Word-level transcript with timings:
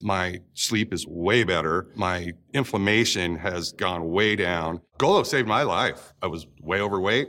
My 0.00 0.40
sleep 0.54 0.92
is 0.92 1.06
way 1.06 1.42
better. 1.44 1.88
My 1.96 2.32
inflammation 2.52 3.36
has 3.36 3.72
gone 3.72 4.10
way 4.10 4.36
down. 4.36 4.80
Golo 4.98 5.22
saved 5.24 5.48
my 5.48 5.62
life. 5.62 6.12
I 6.22 6.26
was 6.28 6.46
way 6.62 6.80
overweight. 6.80 7.28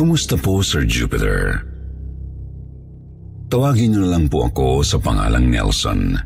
Kumusta 0.00 0.32
po, 0.40 0.64
Sir 0.64 0.88
Jupiter? 0.88 1.60
Tawagin 3.52 3.92
niyo 3.92 4.08
lang 4.08 4.32
po 4.32 4.48
ako 4.48 4.80
sa 4.80 4.96
pangalang 4.96 5.52
Nelson. 5.52 6.16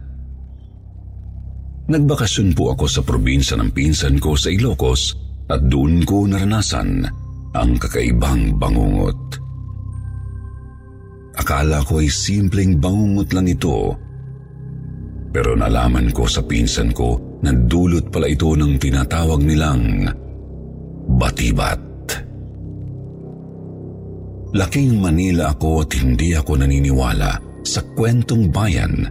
Nagbakasyon 1.90 2.54
po 2.54 2.70
ako 2.70 2.86
sa 2.86 3.02
probinsya 3.02 3.58
ng 3.58 3.74
pinsan 3.74 4.22
ko 4.22 4.38
sa 4.38 4.54
Ilocos 4.54 5.18
at 5.50 5.66
doon 5.66 6.06
ko 6.06 6.22
naranasan 6.22 7.02
ang 7.50 7.74
kakaibang 7.82 8.54
bangungot. 8.62 9.42
Akala 11.34 11.82
ko 11.82 11.98
ay 11.98 12.06
simpleng 12.06 12.78
bangungot 12.78 13.34
lang 13.34 13.50
ito. 13.50 13.90
Pero 15.34 15.58
nalaman 15.58 16.14
ko 16.14 16.30
sa 16.30 16.46
pinsan 16.46 16.94
ko 16.94 17.42
na 17.42 17.50
dulot 17.50 18.06
pala 18.14 18.30
ito 18.30 18.54
ng 18.54 18.78
tinatawag 18.78 19.42
nilang 19.42 20.06
batibat. 21.18 21.93
Laking 24.54 25.02
Manila 25.02 25.50
ako 25.50 25.82
at 25.82 25.98
hindi 25.98 26.30
ako 26.38 26.62
naniniwala 26.62 27.42
sa 27.66 27.82
kwentong 27.82 28.54
bayan 28.54 29.02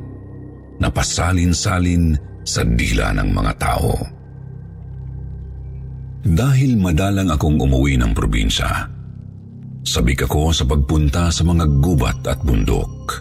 na 0.80 0.88
pasalin-salin 0.88 2.16
sa 2.48 2.64
dila 2.64 3.12
ng 3.12 3.30
mga 3.36 3.54
tao. 3.60 3.92
Dahil 6.24 6.80
madalang 6.80 7.28
akong 7.36 7.60
umuwi 7.60 8.00
ng 8.00 8.16
probinsya, 8.16 8.88
sabik 9.84 10.24
ako 10.24 10.56
sa 10.56 10.64
pagpunta 10.64 11.28
sa 11.28 11.44
mga 11.44 11.68
gubat 11.84 12.24
at 12.24 12.40
bundok. 12.40 13.20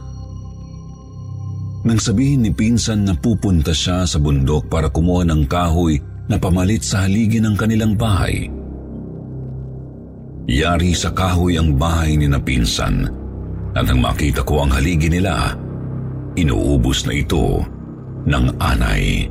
Nang 1.82 1.98
sabihin 1.98 2.46
ni 2.46 2.54
Pinsan 2.54 3.02
na 3.02 3.18
pupunta 3.18 3.74
siya 3.74 4.06
sa 4.06 4.22
bundok 4.22 4.70
para 4.70 4.86
kumuha 4.86 5.26
ng 5.26 5.50
kahoy 5.50 5.98
na 6.30 6.38
pamalit 6.38 6.86
sa 6.86 7.02
haligi 7.02 7.42
ng 7.42 7.58
kanilang 7.58 7.98
bahay, 7.98 8.46
Yari 10.50 10.90
sa 10.92 11.14
kahoy 11.14 11.54
ang 11.54 11.78
bahay 11.78 12.18
ni 12.18 12.26
na 12.26 12.42
pinsan 12.42 13.06
at 13.72 13.84
nang 13.86 14.02
makita 14.02 14.42
ko 14.42 14.66
ang 14.66 14.74
haligi 14.74 15.08
nila, 15.08 15.54
inuubos 16.34 17.06
na 17.06 17.14
ito 17.14 17.62
ng 18.26 18.46
anay. 18.58 19.30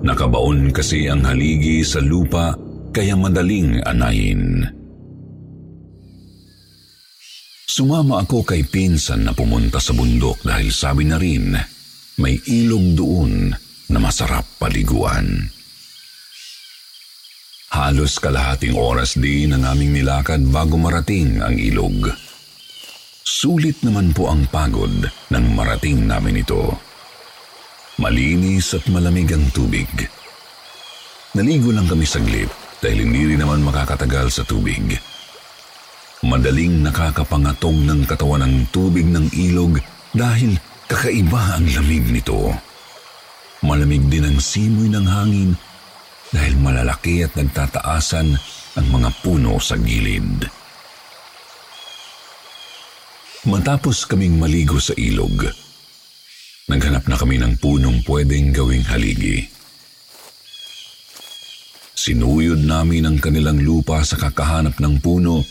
Nakabaon 0.00 0.72
kasi 0.72 1.08
ang 1.08 1.24
haligi 1.24 1.84
sa 1.84 2.00
lupa 2.00 2.56
kaya 2.92 3.16
madaling 3.16 3.80
anayin. 3.84 4.64
Sumama 7.70 8.26
ako 8.26 8.42
kay 8.42 8.66
pinsan 8.66 9.24
na 9.24 9.32
pumunta 9.32 9.78
sa 9.78 9.94
bundok 9.94 10.42
dahil 10.42 10.74
sabi 10.74 11.06
na 11.06 11.16
rin 11.16 11.54
may 12.18 12.36
ilog 12.50 12.98
doon 12.98 13.32
na 13.88 13.98
masarap 14.02 14.44
paliguan. 14.58 15.48
Halos 17.70 18.18
kalahating 18.18 18.74
oras 18.74 19.14
din 19.14 19.54
ang 19.54 19.62
aming 19.62 19.94
nilakad 19.94 20.42
bago 20.50 20.74
marating 20.74 21.38
ang 21.38 21.54
ilog. 21.54 22.10
Sulit 23.22 23.86
naman 23.86 24.10
po 24.10 24.26
ang 24.26 24.42
pagod 24.50 24.90
nang 25.30 25.46
marating 25.54 26.02
namin 26.02 26.42
ito. 26.42 26.74
Malinis 28.02 28.74
at 28.74 28.82
malamig 28.90 29.30
ang 29.30 29.46
tubig. 29.54 29.86
Naligo 31.38 31.70
lang 31.70 31.86
kami 31.86 32.02
saglit 32.02 32.50
dahil 32.82 33.06
hindi 33.06 33.30
rin 33.30 33.46
naman 33.46 33.62
makakatagal 33.62 34.34
sa 34.34 34.42
tubig. 34.42 34.98
Madaling 36.26 36.82
nakakapangatong 36.82 37.86
ng 37.86 38.00
katawan 38.02 38.50
ng 38.50 38.66
tubig 38.74 39.06
ng 39.06 39.30
ilog 39.30 39.78
dahil 40.10 40.58
kakaiba 40.90 41.54
ang 41.54 41.70
lamig 41.70 42.02
nito. 42.02 42.50
Malamig 43.62 44.10
din 44.10 44.26
ang 44.26 44.42
simoy 44.42 44.90
ng 44.90 45.06
hangin 45.06 45.54
dahil 46.30 46.54
malalaki 46.58 47.26
at 47.26 47.34
nagtataasan 47.34 48.28
ang 48.78 48.86
mga 48.90 49.10
puno 49.22 49.58
sa 49.58 49.74
gilid. 49.74 50.46
Matapos 53.48 54.04
kaming 54.04 54.36
maligo 54.36 54.76
sa 54.76 54.92
ilog, 54.94 55.48
naghanap 56.68 57.08
na 57.08 57.16
kami 57.16 57.40
ng 57.40 57.56
punong 57.58 58.04
pwedeng 58.06 58.52
gawing 58.52 58.84
haligi. 58.84 59.48
Sinuyod 61.96 62.64
namin 62.64 63.08
ang 63.08 63.16
kanilang 63.20 63.60
lupa 63.60 64.00
sa 64.04 64.16
kakahanap 64.16 64.76
ng 64.80 65.04
puno 65.04 65.44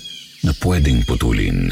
na 0.45 0.51
pwedeng 0.63 1.05
putulin. 1.05 1.69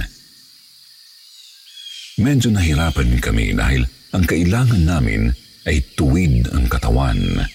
Medyo 2.17 2.49
nahirapan 2.49 3.21
kami 3.21 3.53
dahil 3.53 3.85
ang 4.13 4.25
kailangan 4.25 4.83
namin 4.89 5.29
ay 5.69 5.85
tuwid 5.93 6.49
ang 6.49 6.65
katawan. 6.65 7.45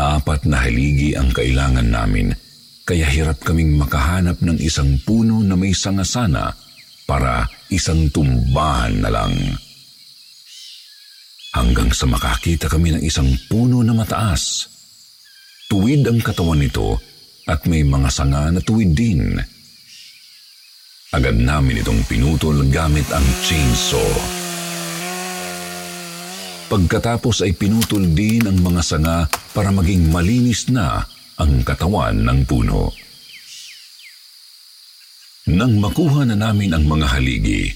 Apat 0.00 0.48
na 0.48 0.64
haligi 0.64 1.12
ang 1.12 1.28
kailangan 1.28 1.84
namin, 1.84 2.32
kaya 2.88 3.04
hirap 3.04 3.44
kaming 3.44 3.76
makahanap 3.76 4.40
ng 4.40 4.56
isang 4.56 4.96
puno 5.04 5.44
na 5.44 5.60
may 5.60 5.76
sangasana 5.76 6.56
para 7.04 7.44
isang 7.68 8.08
tumbahan 8.08 8.96
na 8.96 9.12
lang. 9.12 9.36
Hanggang 11.52 11.92
sa 11.92 12.08
makakita 12.08 12.72
kami 12.72 12.96
ng 12.96 13.02
isang 13.04 13.28
puno 13.52 13.84
na 13.84 13.92
mataas. 13.92 14.72
Tuwid 15.68 16.08
ang 16.08 16.24
katawan 16.24 16.64
nito 16.64 16.96
at 17.44 17.68
may 17.68 17.84
mga 17.84 18.08
sanga 18.08 18.48
na 18.48 18.64
tuwid 18.64 18.96
din. 18.96 19.36
Agad 21.12 21.36
namin 21.36 21.84
itong 21.84 22.08
pinutol 22.08 22.64
gamit 22.72 23.04
ang 23.12 23.26
chainsaw. 23.44 24.39
Pagkatapos 26.70 27.42
ay 27.42 27.58
pinutol 27.58 28.14
din 28.14 28.46
ang 28.46 28.54
mga 28.62 28.82
sanga 28.86 29.26
para 29.50 29.74
maging 29.74 30.06
malinis 30.06 30.70
na 30.70 31.02
ang 31.34 31.66
katawan 31.66 32.22
ng 32.22 32.46
puno. 32.46 32.94
Nang 35.50 35.82
makuha 35.82 36.22
na 36.30 36.38
namin 36.38 36.70
ang 36.70 36.86
mga 36.86 37.10
haligi, 37.10 37.66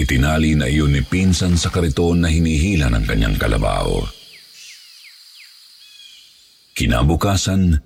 itinali 0.00 0.56
na 0.56 0.64
iyon 0.64 0.96
ni 0.96 1.04
Pinsan 1.04 1.60
sa 1.60 1.68
kariton 1.68 2.24
na 2.24 2.32
hinihila 2.32 2.88
ng 2.88 3.04
kanyang 3.04 3.36
kalabaw. 3.36 4.00
Kinabukasan, 6.72 7.76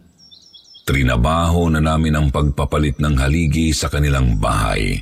trinabaho 0.86 1.66
na 1.74 1.82
namin 1.82 2.14
ang 2.14 2.26
pagpapalit 2.30 3.02
ng 3.02 3.18
haligi 3.18 3.74
sa 3.74 3.90
kanilang 3.90 4.38
bahay. 4.38 4.94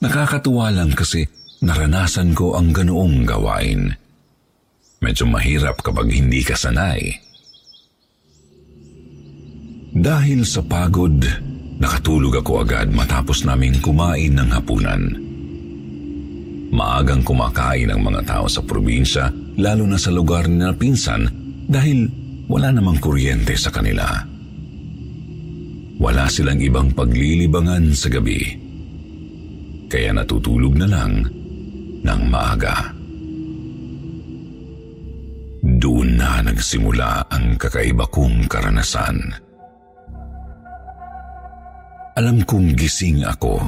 Nakakatuwa 0.00 0.72
lang 0.72 0.96
kasi 0.96 1.28
naranasan 1.60 2.32
ko 2.32 2.56
ang 2.56 2.72
ganoong 2.72 3.28
gawain. 3.28 3.92
Medyo 5.00 5.24
mahirap 5.28 5.80
kapag 5.80 6.12
hindi 6.12 6.40
ka 6.44 6.56
sanay. 6.56 7.00
Dahil 9.90 10.44
sa 10.44 10.64
pagod, 10.64 11.20
nakatulog 11.80 12.40
ako 12.40 12.64
agad 12.64 12.88
matapos 12.92 13.44
naming 13.44 13.76
kumain 13.80 14.36
ng 14.36 14.48
hapunan. 14.52 15.02
Maagang 16.70 17.26
kumakain 17.26 17.90
ang 17.90 18.00
mga 18.06 18.22
tao 18.24 18.46
sa 18.46 18.62
probinsya, 18.62 19.28
lalo 19.58 19.84
na 19.84 19.98
sa 19.98 20.14
lugar 20.14 20.46
na 20.46 20.70
pinsan 20.70 21.26
dahil 21.66 22.06
wala 22.46 22.70
namang 22.70 23.02
kuryente 23.02 23.58
sa 23.58 23.74
kanila. 23.74 24.06
Wala 26.00 26.24
silang 26.32 26.62
ibang 26.62 26.94
paglilibangan 26.96 27.92
sa 27.92 28.08
gabi. 28.08 28.40
Kaya 29.90 30.14
natutulog 30.14 30.78
na 30.78 30.86
lang 30.86 31.39
ng 32.04 32.20
maaga. 32.28 32.92
Doon 35.60 36.16
na 36.16 36.40
nagsimula 36.44 37.28
ang 37.28 37.56
kakaiba 37.60 38.08
kong 38.08 38.48
karanasan. 38.48 39.16
Alam 42.16 42.44
kong 42.44 42.76
gising 42.76 43.24
ako, 43.24 43.60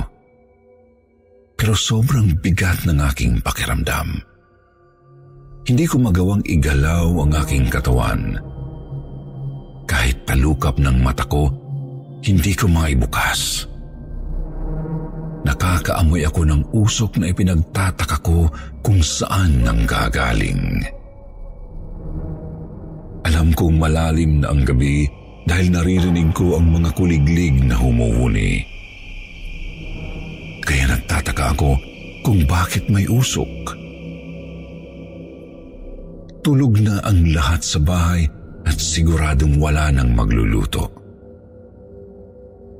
pero 1.56 1.73
sobrang 1.79 2.37
bigat 2.43 2.84
ng 2.84 2.99
aking 3.12 3.40
pakiramdam. 3.40 4.19
Hindi 5.62 5.87
ko 5.87 6.02
magawang 6.02 6.43
igalaw 6.43 7.06
ang 7.23 7.32
aking 7.38 7.70
katawan. 7.70 8.34
Kahit 9.87 10.26
palukap 10.26 10.82
ng 10.82 10.99
mata 11.00 11.23
ko, 11.29 11.49
hindi 12.26 12.52
ko 12.58 12.67
maibukas. 12.67 13.71
Nakakaamoy 15.43 16.23
ako 16.23 16.47
ng 16.47 16.62
usok 16.71 17.19
na 17.19 17.35
ipinagtataka 17.35 18.23
ko 18.23 18.47
kung 18.79 19.03
saan 19.03 19.67
nang 19.67 19.83
gagaling. 19.83 20.87
Alam 23.27 23.50
kong 23.50 23.79
malalim 23.79 24.43
na 24.43 24.55
ang 24.55 24.62
gabi 24.62 25.06
dahil 25.47 25.75
naririnig 25.75 26.31
ko 26.31 26.59
ang 26.59 26.71
mga 26.71 26.94
kuliglig 26.94 27.59
na 27.59 27.75
humuhuni. 27.75 28.62
Kaya 30.62 30.94
nagtataka 30.94 31.59
ako 31.59 31.75
kung 32.23 32.47
bakit 32.47 32.87
may 32.87 33.03
usok. 33.11 33.75
Tulog 36.43 36.79
na 36.83 37.03
ang 37.03 37.23
lahat 37.35 37.67
sa 37.67 37.83
bahay 37.83 38.31
at 38.62 38.79
siguradong 38.79 39.59
wala 39.59 39.91
nang 39.91 40.15
magluluto. 40.15 41.01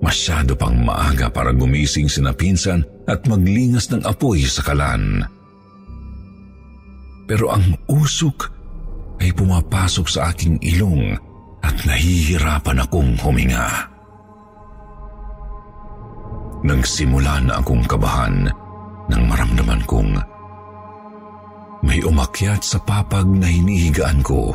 Masyado 0.03 0.59
pang 0.59 0.75
maaga 0.83 1.31
para 1.31 1.55
gumising 1.55 2.11
sina 2.11 2.35
pinsan 2.35 2.83
at 3.07 3.23
maglingas 3.31 3.87
ng 3.95 4.03
apoy 4.03 4.43
sa 4.43 4.67
kalan. 4.67 5.23
Pero 7.31 7.55
ang 7.55 7.79
usok 7.87 8.51
ay 9.23 9.31
pumapasok 9.31 10.07
sa 10.11 10.35
aking 10.35 10.59
ilong 10.75 11.15
at 11.63 11.77
nahihirapan 11.87 12.83
akong 12.83 13.15
huminga. 13.23 13.71
Nagsimula 16.67 17.47
na 17.47 17.63
akong 17.63 17.87
kabahan 17.87 18.51
nang 19.07 19.23
maramdaman 19.31 19.83
kong 19.87 20.19
may 21.83 21.99
umakyat 22.03 22.63
sa 22.63 22.79
papag 22.83 23.27
na 23.27 23.47
hinihigaan 23.51 24.23
ko. 24.23 24.55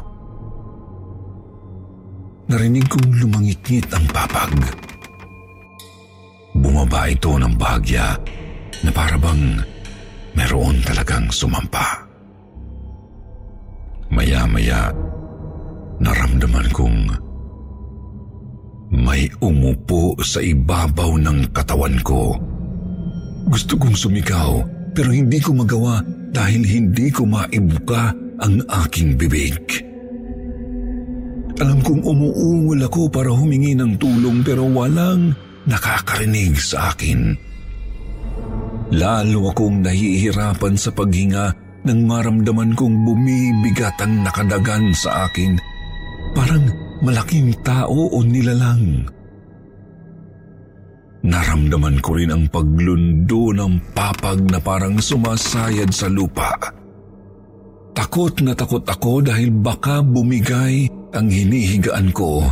Narinig 2.47 2.88
kong 2.88 3.11
lumangit-ngit 3.19 3.91
ang 3.91 4.07
papag. 4.15 4.55
Bumaba 6.57 7.06
ito 7.06 7.38
ng 7.38 7.54
bahagya 7.54 8.18
na 8.81 8.89
parabang 8.89 9.62
meron 10.33 10.81
talagang 10.81 11.30
sumampa. 11.30 12.06
Maya-maya, 14.09 14.89
naramdaman 16.01 16.68
kong 16.74 17.00
may 18.94 19.27
umupo 19.44 20.15
sa 20.24 20.39
ibabaw 20.39 21.19
ng 21.19 21.51
katawan 21.51 22.00
ko. 22.01 22.39
Gusto 23.51 23.75
kong 23.75 23.95
sumigaw 23.95 24.63
pero 24.95 25.12
hindi 25.13 25.38
ko 25.38 25.54
magawa 25.54 26.01
dahil 26.33 26.63
hindi 26.63 27.13
ko 27.13 27.27
maibuka 27.27 28.15
ang 28.42 28.63
aking 28.86 29.13
bibig. 29.19 29.57
Alam 31.57 31.81
kong 31.81 32.06
umuungol 32.06 32.80
ako 32.86 33.09
para 33.09 33.33
humingi 33.33 33.74
ng 33.74 33.98
tulong 33.98 34.45
pero 34.45 34.65
walang 34.69 35.33
nakakarinig 35.67 36.55
sa 36.57 36.95
akin. 36.95 37.35
Lalo 38.95 39.51
akong 39.51 39.83
nahihirapan 39.83 40.79
sa 40.79 40.95
paghinga 40.95 41.51
nang 41.83 42.07
maramdaman 42.07 42.71
kong 42.71 43.03
bumibigat 43.03 43.99
ang 43.99 44.23
nakadagan 44.23 44.95
sa 44.95 45.27
akin. 45.27 45.59
Parang 46.31 46.63
malaking 47.03 47.51
tao 47.63 48.11
o 48.11 48.17
nilalang. 48.23 49.07
Naramdaman 51.27 51.99
ko 51.99 52.15
rin 52.15 52.31
ang 52.31 52.47
paglundo 52.47 53.51
ng 53.51 53.91
papag 53.91 54.39
na 54.47 54.63
parang 54.63 54.95
sumasayad 54.95 55.91
sa 55.91 56.07
lupa. 56.07 56.55
Takot 57.91 58.39
na 58.45 58.55
takot 58.55 58.85
ako 58.87 59.25
dahil 59.25 59.51
baka 59.51 59.99
bumigay 59.99 60.87
ang 61.11 61.27
hinihigaan 61.27 62.15
ko. 62.15 62.47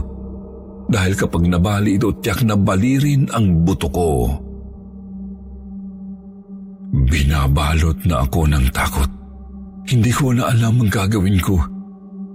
Dahil 0.85 1.13
kapag 1.17 1.49
nabali 1.49 1.97
ito, 1.97 2.13
tiyak 2.21 2.45
na 2.45 2.53
bali 2.53 3.01
rin 3.01 3.25
ang 3.33 3.65
buto 3.65 3.89
ko. 3.89 4.09
Binabalot 6.93 8.05
na 8.05 8.23
ako 8.23 8.39
ng 8.47 8.65
takot. 8.69 9.09
Hindi 9.85 10.11
ko 10.13 10.33
na 10.33 10.49
alam 10.49 10.81
ang 10.81 10.89
gagawin 10.89 11.39
ko. 11.41 11.57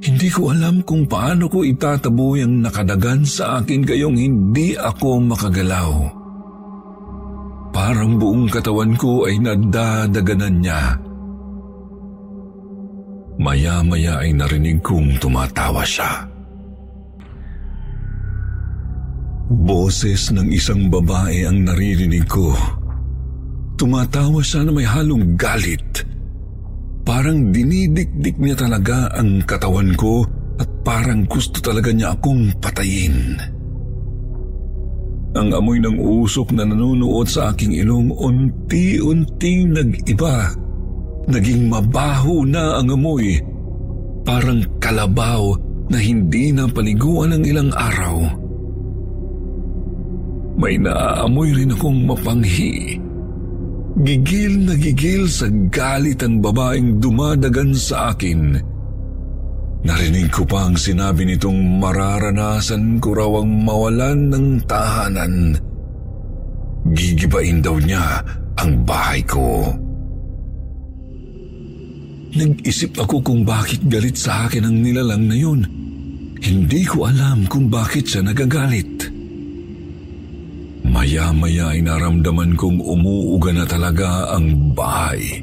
Hindi 0.00 0.28
ko 0.32 0.50
alam 0.50 0.80
kung 0.82 1.04
paano 1.04 1.46
ko 1.46 1.60
itataboy 1.60 2.40
ang 2.40 2.64
nakadagan 2.64 3.20
sa 3.22 3.60
akin 3.60 3.84
kayong 3.84 4.16
hindi 4.16 4.72
ako 4.72 5.20
makagalaw. 5.28 5.92
Parang 7.70 8.18
buong 8.18 8.48
katawan 8.50 8.96
ko 8.96 9.28
ay 9.28 9.38
nadadaganan 9.38 10.56
niya. 10.58 10.82
Maya-maya 13.40 14.20
ay 14.20 14.36
narinig 14.36 14.80
kong 14.84 15.16
tumatawa 15.16 15.84
siya. 15.84 16.28
Boses 19.50 20.30
ng 20.30 20.46
isang 20.54 20.86
babae 20.86 21.42
ang 21.42 21.66
naririnig 21.66 22.22
ko. 22.30 22.54
Tumatawa 23.74 24.38
siya 24.46 24.62
na 24.62 24.70
may 24.70 24.86
halong 24.86 25.34
galit. 25.34 26.06
Parang 27.02 27.50
dinidikdik 27.50 28.38
niya 28.38 28.54
talaga 28.54 29.10
ang 29.18 29.42
katawan 29.42 29.90
ko 29.98 30.22
at 30.54 30.70
parang 30.86 31.26
gusto 31.26 31.58
talaga 31.58 31.90
niya 31.90 32.14
akong 32.14 32.54
patayin. 32.62 33.42
Ang 35.34 35.50
amoy 35.50 35.82
ng 35.82 35.98
usok 35.98 36.54
na 36.54 36.62
nanunuot 36.62 37.26
sa 37.26 37.50
aking 37.50 37.74
ilong 37.82 38.14
unti-unting 38.14 39.74
nag-iba. 39.74 40.54
Naging 41.26 41.66
mabaho 41.66 42.46
na 42.46 42.78
ang 42.78 42.94
amoy. 42.94 43.42
Parang 44.22 44.62
kalabaw 44.78 45.58
na 45.90 45.98
hindi 45.98 46.54
na 46.54 46.70
paliguan 46.70 47.34
ng 47.34 47.42
ilang 47.42 47.74
araw. 47.74 48.39
May 50.60 50.76
naaamoy 50.76 51.56
rin 51.56 51.72
akong 51.72 52.04
mapanghi 52.04 53.00
Gigil 54.00 54.64
na 54.64 54.74
gigil 54.80 55.28
sa 55.28 55.50
galit 55.68 56.24
ang 56.24 56.40
babaeng 56.40 57.02
dumadagan 57.04 57.76
sa 57.76 58.16
akin. 58.16 58.56
Narinig 59.84 60.32
ko 60.32 60.48
pa 60.48 60.68
ang 60.68 60.76
sinabi 60.80 61.28
nitong 61.28 61.80
mararanasan 61.80 62.96
ko 62.96 63.12
raw 63.12 63.32
ang 63.44 63.60
mawalan 63.60 64.32
ng 64.32 64.46
tahanan. 64.64 65.34
Gigibain 66.96 67.60
daw 67.60 67.76
niya 67.76 68.24
ang 68.56 68.88
bahay 68.88 69.20
ko. 69.20 69.68
Nag-isip 72.30 72.96
ako 72.96 73.20
kung 73.20 73.44
bakit 73.44 73.84
galit 73.84 74.16
sa 74.16 74.48
akin 74.48 74.64
ang 74.64 74.76
nilalang 74.80 75.28
na 75.28 75.36
yun. 75.36 75.60
Hindi 76.40 76.88
ko 76.88 77.04
alam 77.04 77.44
kung 77.50 77.68
bakit 77.68 78.08
siya 78.08 78.24
nagagalit. 78.24 79.19
Maya-maya 80.90 81.70
ay 81.70 81.86
naramdaman 81.86 82.58
kong 82.58 82.82
umuuga 82.82 83.54
na 83.54 83.62
talaga 83.62 84.34
ang 84.34 84.74
bahay. 84.74 85.38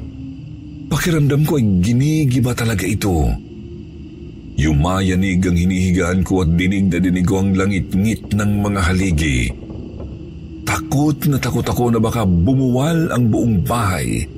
Pakiramdam 0.92 1.48
ko 1.48 1.56
ay 1.56 1.64
ginigiba 1.80 2.52
talaga 2.52 2.84
ito. 2.84 3.32
Yumayanig 4.60 5.40
ang 5.40 5.56
hinihigaan 5.56 6.20
ko 6.20 6.44
at 6.44 6.52
dinig 6.52 6.92
na 6.92 7.00
dinig 7.00 7.24
ko 7.24 7.40
ang 7.40 7.56
langit-ngit 7.56 8.36
ng 8.36 8.50
mga 8.60 8.80
haligi. 8.92 9.48
Takot 10.68 11.16
na 11.32 11.40
takot 11.40 11.64
ako 11.64 11.96
na 11.96 12.00
baka 12.02 12.28
bumuwal 12.28 13.08
ang 13.08 13.32
buong 13.32 13.64
bahay. 13.64 14.28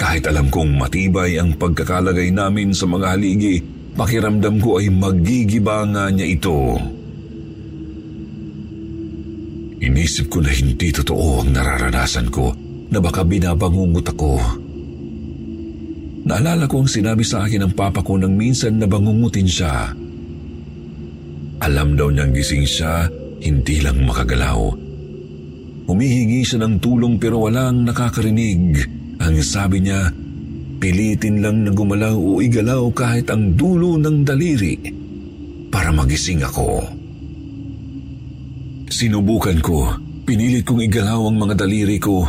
Kahit 0.00 0.24
alam 0.32 0.48
kong 0.48 0.80
matibay 0.80 1.36
ang 1.36 1.60
pagkakalagay 1.60 2.32
namin 2.32 2.72
sa 2.72 2.88
mga 2.88 3.18
haligi, 3.18 3.60
pakiramdam 3.92 4.56
ko 4.64 4.80
ay 4.80 4.88
magigiba 4.88 5.84
nga 5.92 6.08
niya 6.08 6.24
ito. 6.24 6.80
Inisip 9.82 10.30
ko 10.30 10.38
na 10.38 10.54
hindi 10.54 10.94
totoo 10.94 11.42
ang 11.42 11.58
nararanasan 11.58 12.30
ko 12.30 12.54
na 12.94 13.02
baka 13.02 13.26
binabangungot 13.26 14.06
ako. 14.14 14.38
Naalala 16.22 16.70
ko 16.70 16.86
ang 16.86 16.90
sinabi 16.90 17.26
sa 17.26 17.42
akin 17.42 17.66
ng 17.66 17.72
papa 17.74 17.98
ko 18.06 18.14
nang 18.14 18.38
minsan 18.38 18.78
na 18.78 18.86
bangungutin 18.86 19.50
siya. 19.50 19.90
Alam 21.66 21.98
daw 21.98 22.14
niyang 22.14 22.30
gising 22.30 22.62
siya, 22.62 23.10
hindi 23.42 23.82
lang 23.82 24.06
makagalaw. 24.06 24.70
Humihingi 25.90 26.46
siya 26.46 26.62
ng 26.62 26.78
tulong 26.78 27.18
pero 27.18 27.42
walang 27.42 27.82
nakakarinig. 27.82 28.86
Ang 29.18 29.34
sabi 29.42 29.82
niya, 29.82 30.14
pilitin 30.78 31.42
lang 31.42 31.66
na 31.66 31.74
gumalaw 31.74 32.14
o 32.14 32.38
igalaw 32.38 32.86
kahit 32.94 33.26
ang 33.34 33.58
dulo 33.58 33.98
ng 33.98 34.22
daliri 34.22 34.78
para 35.74 35.90
magising 35.90 36.46
ako. 36.46 37.01
Sinubukan 38.92 39.56
ko, 39.64 39.88
pinilit 40.28 40.68
kong 40.68 40.84
igalaw 40.84 41.32
ang 41.32 41.40
mga 41.40 41.64
daliri 41.64 41.96
ko. 41.96 42.28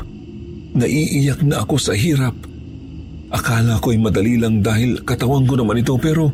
Naiiyak 0.79 1.43
na 1.43 1.67
ako 1.67 1.75
sa 1.75 1.91
hirap 1.91 2.33
Akala 3.33 3.81
ko'y 3.81 3.97
madali 3.97 4.37
lang 4.37 4.61
dahil 4.61 5.01
katawan 5.01 5.49
ko 5.49 5.57
naman 5.57 5.81
ito 5.81 5.97
pero 5.97 6.29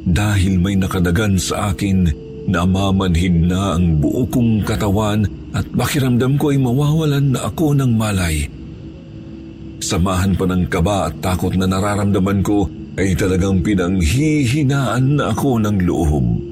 dahil 0.00 0.56
may 0.56 0.72
nakadagan 0.72 1.36
sa 1.36 1.76
akin 1.76 2.08
na 2.48 2.64
mamanhid 2.64 3.52
na 3.52 3.76
ang 3.76 4.00
buo 4.00 4.24
kong 4.24 4.64
katawan 4.64 5.28
at 5.52 5.68
pakiramdam 5.76 6.40
ko 6.40 6.56
ay 6.56 6.58
mawawalan 6.58 7.36
na 7.36 7.52
ako 7.52 7.76
ng 7.76 7.92
malay. 8.00 8.48
Samahan 9.84 10.32
pa 10.40 10.48
ng 10.48 10.72
kaba 10.72 11.12
at 11.12 11.20
takot 11.20 11.52
na 11.52 11.68
nararamdaman 11.68 12.40
ko 12.40 12.64
ay 12.96 13.12
talagang 13.12 13.60
pinanghihinaan 13.60 15.20
na 15.20 15.36
ako 15.36 15.60
ng 15.60 15.76
loob. 15.84 16.49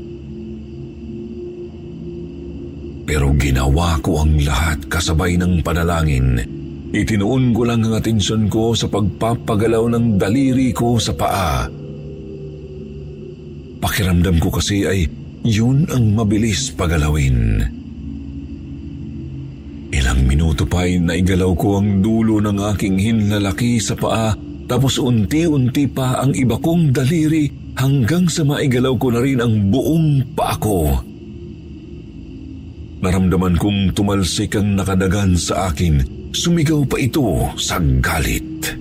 Pero 3.08 3.32
ginawa 3.40 3.96
ko 4.04 4.20
ang 4.20 4.36
lahat 4.44 4.84
kasabay 4.92 5.40
ng 5.40 5.64
panalangin 5.64 6.58
Itinuon 6.88 7.52
ko 7.52 7.68
lang 7.68 7.84
ang 7.84 8.00
atensyon 8.00 8.48
ko 8.48 8.72
sa 8.72 8.88
pagpapagalaw 8.88 9.92
ng 9.92 10.06
daliri 10.16 10.72
ko 10.72 10.96
sa 10.96 11.12
paa. 11.12 11.68
Pakiramdam 13.78 14.40
ko 14.40 14.48
kasi 14.48 14.88
ay 14.88 15.04
yun 15.44 15.84
ang 15.92 16.16
mabilis 16.16 16.72
pagalawin. 16.72 17.60
Ilang 19.92 20.20
minuto 20.24 20.64
pa 20.64 20.88
ay 20.88 20.96
naigalaw 20.96 21.52
ko 21.60 21.76
ang 21.76 22.00
dulo 22.00 22.40
ng 22.40 22.56
aking 22.72 22.96
hinlalaki 22.96 23.76
sa 23.84 23.92
paa 23.92 24.32
tapos 24.64 24.96
unti-unti 24.96 25.92
pa 25.92 26.24
ang 26.24 26.32
iba 26.32 26.56
kong 26.56 26.92
daliri 26.96 27.76
hanggang 27.76 28.32
sa 28.32 28.48
maigalaw 28.48 28.96
ko 28.96 29.12
na 29.12 29.20
rin 29.20 29.44
ang 29.44 29.68
buong 29.68 30.32
paa 30.32 30.56
ko. 30.56 31.04
Naramdaman 32.98 33.54
kong 33.58 33.94
tumalsik 33.94 34.58
ang 34.58 34.74
nakadagan 34.74 35.38
sa 35.38 35.70
akin 35.70 36.18
Sumigaw 36.28 36.84
pa 36.84 37.00
ito 37.00 37.24
sa 37.56 37.80
galit. 37.80 38.76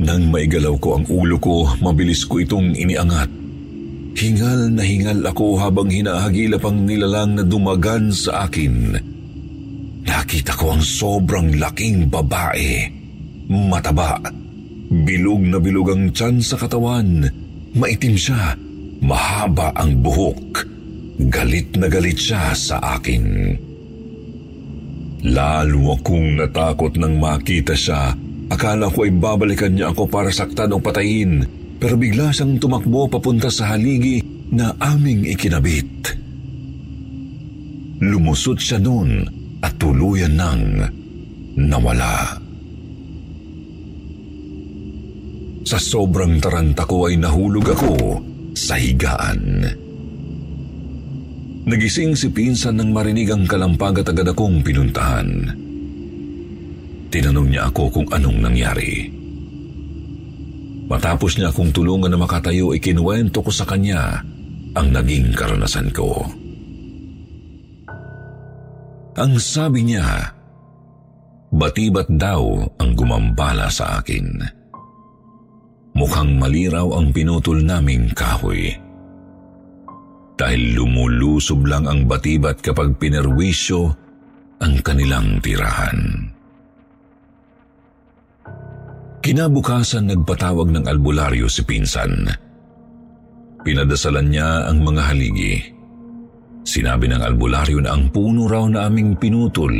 Nang 0.00 0.32
maigalaw 0.32 0.74
ko 0.80 0.96
ang 0.96 1.04
ulo 1.10 1.36
ko, 1.36 1.66
mabilis 1.82 2.24
ko 2.24 2.40
itong 2.40 2.72
iniangat. 2.78 3.28
Hingal 4.16 4.72
na 4.72 4.82
hingal 4.86 5.20
ako 5.26 5.60
habang 5.60 5.90
hinahagilap 5.90 6.62
ang 6.62 6.86
nilalang 6.86 7.36
na 7.36 7.44
dumagan 7.44 8.14
sa 8.14 8.46
akin. 8.48 8.96
Nakita 10.06 10.56
ko 10.56 10.78
ang 10.78 10.82
sobrang 10.82 11.58
laking 11.58 12.08
babae. 12.08 12.86
Mataba. 13.50 14.18
Bilog 14.90 15.42
na 15.46 15.58
bilog 15.60 15.94
ang 15.94 16.10
tiyan 16.10 16.42
sa 16.42 16.56
katawan. 16.58 17.28
Maitim 17.76 18.14
siya. 18.16 18.56
Mahaba 19.04 19.74
ang 19.76 20.00
buhok. 20.00 20.79
Galit 21.28 21.76
na 21.76 21.92
galit 21.92 22.16
siya 22.16 22.56
sa 22.56 22.80
akin. 22.96 23.52
Lalo 25.28 26.00
akong 26.00 26.40
natakot 26.40 26.96
nang 26.96 27.20
makita 27.20 27.76
siya. 27.76 28.16
Akala 28.48 28.88
ko 28.88 29.04
ay 29.04 29.12
babalikan 29.12 29.76
niya 29.76 29.92
ako 29.92 30.08
para 30.08 30.32
saktan 30.32 30.72
o 30.72 30.80
patayin. 30.80 31.44
Pero 31.76 32.00
bigla 32.00 32.32
siyang 32.32 32.56
tumakbo 32.56 33.04
papunta 33.12 33.52
sa 33.52 33.76
haligi 33.76 34.24
na 34.56 34.72
aming 34.80 35.28
ikinabit. 35.28 36.16
Lumusot 38.00 38.56
siya 38.56 38.80
noon 38.80 39.28
at 39.60 39.76
tuluyan 39.76 40.40
nang 40.40 40.88
nawala. 41.60 42.40
Sa 45.68 45.76
sobrang 45.76 46.40
taranta 46.40 46.88
ko 46.88 47.12
ay 47.12 47.20
nahulog 47.20 47.76
ako 47.76 47.94
sa 48.56 48.80
higaan. 48.80 49.68
Nagising 51.70 52.18
si 52.18 52.26
Pinsan 52.34 52.82
nang 52.82 52.90
marinig 52.90 53.30
ang 53.30 53.46
kalampag 53.46 54.02
at 54.02 54.10
agad 54.10 54.26
akong 54.26 54.58
pinuntahan. 54.58 55.54
Tinanong 57.14 57.46
niya 57.46 57.70
ako 57.70 57.94
kung 57.94 58.08
anong 58.10 58.42
nangyari. 58.42 59.06
Matapos 60.90 61.38
niya 61.38 61.54
akong 61.54 61.70
tulungan 61.70 62.10
na 62.10 62.18
makatayo, 62.18 62.74
ikinuwento 62.74 63.38
ko 63.38 63.54
sa 63.54 63.62
kanya 63.62 64.18
ang 64.74 64.90
naging 64.90 65.30
karanasan 65.30 65.94
ko. 65.94 66.26
Ang 69.14 69.38
sabi 69.38 69.86
niya, 69.86 70.26
batibat 71.54 72.10
daw 72.10 72.66
ang 72.82 72.98
gumambala 72.98 73.70
sa 73.70 74.02
akin. 74.02 74.42
Mukhang 75.94 76.34
maliraw 76.34 76.98
ang 76.98 77.14
pinutol 77.14 77.62
naming 77.62 78.10
kahoy 78.10 78.89
dahil 80.50 80.82
lumulusob 80.82 81.62
lang 81.62 81.86
ang 81.86 82.10
batibat 82.10 82.58
kapag 82.58 82.98
pinerwisyo 82.98 83.86
ang 84.58 84.82
kanilang 84.82 85.38
tirahan. 85.38 86.26
Kinabukasan 89.22 90.10
nagpatawag 90.10 90.74
ng 90.74 90.90
albularyo 90.90 91.46
si 91.46 91.62
Pinsan. 91.62 92.26
Pinadasalan 93.62 94.26
niya 94.26 94.66
ang 94.66 94.82
mga 94.82 95.14
haligi. 95.14 95.54
Sinabi 96.66 97.06
ng 97.06 97.22
albularyo 97.22 97.86
na 97.86 97.94
ang 97.94 98.10
puno 98.10 98.50
raw 98.50 98.66
na 98.66 98.90
aming 98.90 99.14
pinutol 99.22 99.70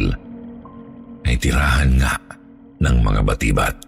ay 1.26 1.34
tirahan 1.34 1.98
nga 1.98 2.14
ng 2.78 2.96
mga 3.02 3.20
batibat. 3.26 3.78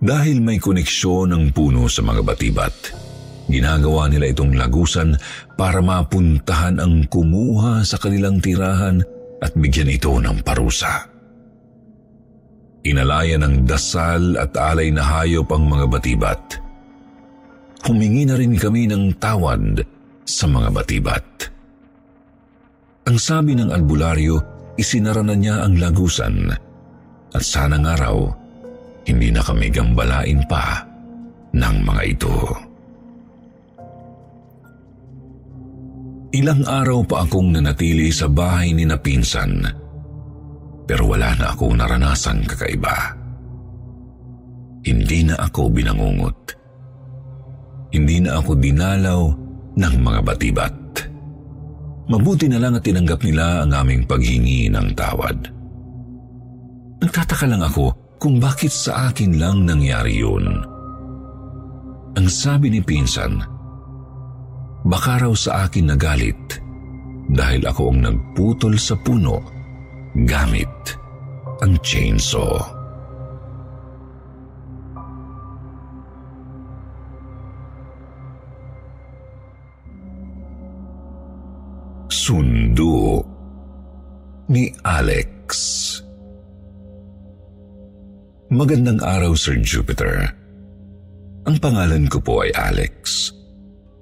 Dahil 0.00 0.40
may 0.40 0.56
koneksyon 0.56 1.28
ng 1.28 1.44
puno 1.52 1.92
sa 1.92 2.00
mga 2.00 2.24
batibat, 2.24 3.09
Ginagawa 3.50 4.06
nila 4.06 4.30
itong 4.30 4.54
lagusan 4.54 5.18
para 5.58 5.82
mapuntahan 5.82 6.78
ang 6.78 7.02
kumuha 7.10 7.82
sa 7.82 7.98
kanilang 7.98 8.38
tirahan 8.38 9.02
at 9.42 9.50
bigyan 9.58 9.90
ito 9.90 10.14
ng 10.22 10.46
parusa. 10.46 11.10
Inalaya 12.86 13.36
ng 13.36 13.66
dasal 13.66 14.38
at 14.38 14.54
alay 14.56 14.94
na 14.94 15.02
hayop 15.02 15.50
ang 15.50 15.66
mga 15.66 15.86
batibat. 15.90 16.42
Humingi 17.84 18.24
na 18.24 18.38
rin 18.38 18.54
kami 18.54 18.86
ng 18.88 19.18
tawad 19.18 19.82
sa 20.24 20.46
mga 20.46 20.68
batibat. 20.70 21.26
Ang 23.10 23.18
sabi 23.18 23.58
ng 23.58 23.74
albularyo, 23.74 24.38
isinara 24.78 25.26
na 25.26 25.34
niya 25.34 25.66
ang 25.66 25.76
lagusan 25.76 26.54
at 27.34 27.42
sana 27.42 27.82
nga 27.82 27.98
raw, 27.98 28.16
hindi 29.04 29.34
na 29.34 29.42
kami 29.42 29.72
gambalain 29.74 30.46
pa 30.46 30.86
ng 31.50 31.76
mga 31.82 32.02
ito. 32.06 32.69
Ilang 36.30 36.62
araw 36.62 37.02
pa 37.10 37.26
akong 37.26 37.50
nanatili 37.58 38.14
sa 38.14 38.30
bahay 38.30 38.70
ni 38.70 38.86
Napinsan, 38.86 39.66
pero 40.86 41.10
wala 41.10 41.34
na 41.34 41.50
akong 41.50 41.74
naranasang 41.74 42.46
kakaiba. 42.46 43.18
Hindi 44.86 45.26
na 45.26 45.42
ako 45.42 45.74
binangungot. 45.74 46.38
Hindi 47.90 48.22
na 48.22 48.38
ako 48.38 48.54
dinalaw 48.62 49.20
ng 49.74 49.94
mga 49.98 50.20
batibat. 50.22 50.76
Mabuti 52.06 52.46
na 52.46 52.62
lang 52.62 52.78
at 52.78 52.86
tinanggap 52.86 53.26
nila 53.26 53.66
ang 53.66 53.74
aming 53.74 54.06
paghingi 54.06 54.70
ng 54.70 54.94
tawad. 54.94 55.50
Nagtataka 57.02 57.46
lang 57.50 57.66
ako 57.66 57.90
kung 58.22 58.38
bakit 58.38 58.70
sa 58.70 59.10
akin 59.10 59.34
lang 59.34 59.66
nangyari 59.66 60.22
yun. 60.22 60.46
Ang 62.14 62.26
sabi 62.30 62.70
ni 62.70 62.78
Pinsan, 62.78 63.42
Baka 64.84 65.26
raw 65.26 65.32
sa 65.36 65.68
akin 65.68 65.92
nagalit 65.92 66.60
dahil 67.30 67.62
ako 67.68 67.92
ang 67.92 67.98
nagputol 68.00 68.74
sa 68.80 68.96
puno 68.96 69.38
gamit 70.26 70.72
ang 71.60 71.76
chainsaw. 71.84 72.80
Sundo 82.10 83.22
ni 84.50 84.66
Alex 84.82 85.40
Magandang 88.50 88.98
araw, 88.98 89.38
Sir 89.38 89.62
Jupiter. 89.62 90.26
Ang 91.46 91.62
pangalan 91.62 92.10
ko 92.10 92.18
po 92.18 92.42
ay 92.42 92.50
Alex. 92.50 93.30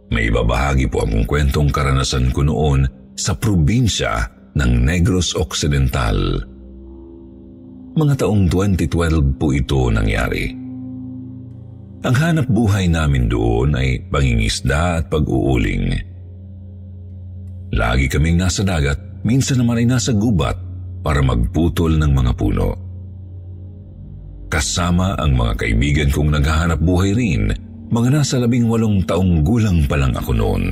May 0.09 0.33
ibabahagi 0.33 0.89
po 0.89 1.05
akong 1.05 1.29
kwentong 1.29 1.69
karanasan 1.69 2.33
ko 2.33 2.41
noon 2.41 2.89
sa 3.13 3.37
probinsya 3.37 4.25
ng 4.57 4.71
Negros 4.81 5.37
Occidental. 5.37 6.17
Mga 7.99 8.15
taong 8.25 8.49
2012 8.49 9.37
po 9.37 9.53
ito 9.53 9.91
nangyari. 9.93 10.55
Ang 11.99 12.15
hanap 12.15 12.47
buhay 12.47 12.87
namin 12.87 13.27
doon 13.27 13.75
ay 13.75 14.07
pangingisda 14.07 15.03
at 15.03 15.11
pag-uuling. 15.11 15.99
Lagi 17.75 18.07
kaming 18.07 18.39
nasa 18.39 18.63
dagat, 18.63 18.97
minsan 19.27 19.61
naman 19.61 19.83
ay 19.83 19.87
nasa 19.91 20.15
gubat 20.15 20.57
para 21.03 21.21
magputol 21.21 21.99
ng 21.99 22.13
mga 22.15 22.33
puno. 22.39 22.71
Kasama 24.49 25.19
ang 25.19 25.37
mga 25.37 25.53
kaibigan 25.59 26.09
kong 26.09 26.33
naghahanap 26.33 26.81
buhay 26.81 27.13
rin, 27.13 27.53
mga 27.89 28.09
nasa 28.21 28.37
labing 28.37 28.69
walong 28.69 29.01
taong 29.09 29.41
gulang 29.41 29.89
pa 29.89 29.97
lang 29.97 30.13
ako 30.13 30.33
noon. 30.37 30.65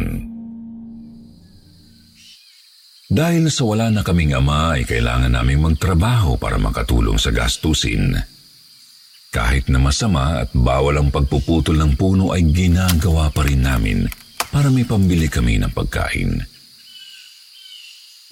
Dahil 3.07 3.49
sa 3.49 3.65
wala 3.65 3.89
na 3.89 4.03
kaming 4.03 4.37
ama 4.37 4.77
ay 4.77 4.85
kailangan 4.85 5.33
naming 5.33 5.63
magtrabaho 5.63 6.37
para 6.37 6.59
makatulong 6.61 7.17
sa 7.17 7.33
gastusin. 7.33 8.19
Kahit 9.31 9.71
na 9.73 9.79
masama 9.79 10.43
at 10.45 10.51
bawal 10.53 10.99
ang 11.01 11.09
pagpuputol 11.15 11.79
ng 11.81 11.93
puno 11.95 12.35
ay 12.35 12.45
ginagawa 12.51 13.31
pa 13.31 13.47
rin 13.47 13.63
namin 13.63 14.05
para 14.51 14.69
may 14.69 14.85
pambili 14.85 15.31
kami 15.31 15.57
ng 15.63 15.73
pagkain. 15.73 16.43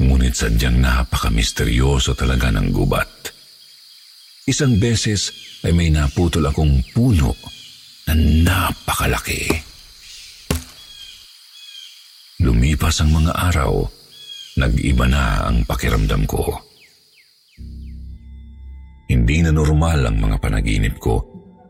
Ngunit 0.03 0.35
sadyang 0.35 0.83
napaka-misteryoso 0.83 2.19
talaga 2.19 2.51
ng 2.51 2.69
gubat. 2.75 3.31
Isang 4.45 4.77
beses 4.77 5.31
ay 5.63 5.73
may 5.73 5.89
naputol 5.89 6.51
akong 6.51 6.83
puno 6.93 7.33
na 8.09 8.15
napakalaki. 8.17 9.49
Lumipas 12.45 13.01
ang 13.01 13.15
mga 13.15 13.33
araw 13.33 13.73
nag-iba 14.55 15.07
na 15.11 15.51
ang 15.51 15.67
pakiramdam 15.67 16.23
ko. 16.31 16.43
Hindi 19.11 19.43
na 19.43 19.51
normal 19.51 20.09
ang 20.09 20.17
mga 20.19 20.37
panaginip 20.39 20.97
ko. 21.03 21.21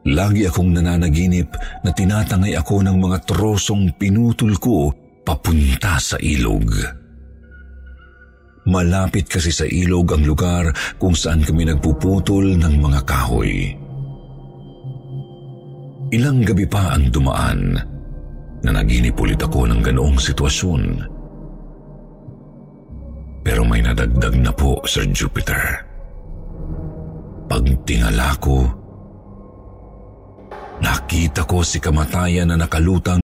Lagi 0.05 0.45
akong 0.45 0.69
nananaginip 0.69 1.49
na 1.81 1.91
tinatangay 1.91 2.53
ako 2.61 2.85
ng 2.85 2.97
mga 3.01 3.19
trosong 3.25 3.97
pinutol 3.97 4.53
ko 4.61 4.93
papunta 5.25 5.97
sa 5.97 6.21
ilog. 6.21 6.69
Malapit 8.69 9.29
kasi 9.29 9.53
sa 9.53 9.65
ilog 9.69 10.13
ang 10.13 10.25
lugar 10.25 10.73
kung 10.97 11.17
saan 11.17 11.45
kami 11.45 11.69
nagpuputol 11.69 12.57
ng 12.57 12.75
mga 12.81 13.01
kahoy. 13.05 13.84
Ilang 16.13 16.45
gabi 16.45 16.69
pa 16.69 16.93
ang 16.93 17.09
dumaan 17.09 17.81
na 18.61 18.71
naginip 18.73 19.17
ulit 19.17 19.41
ako 19.41 19.65
ng 19.69 19.81
ganoong 19.81 20.21
sitwasyon. 20.21 20.83
Pero 23.45 23.61
may 23.65 23.81
nadagdag 23.81 24.37
na 24.41 24.53
po, 24.53 24.81
Sir 24.85 25.09
Jupiter. 25.13 25.85
Pagtingala 27.45 28.37
ko, 28.41 28.65
nakita 30.81 31.45
ko 31.45 31.61
si 31.61 31.81
kamatayan 31.81 32.53
na 32.53 32.57
nakalutang 32.57 33.24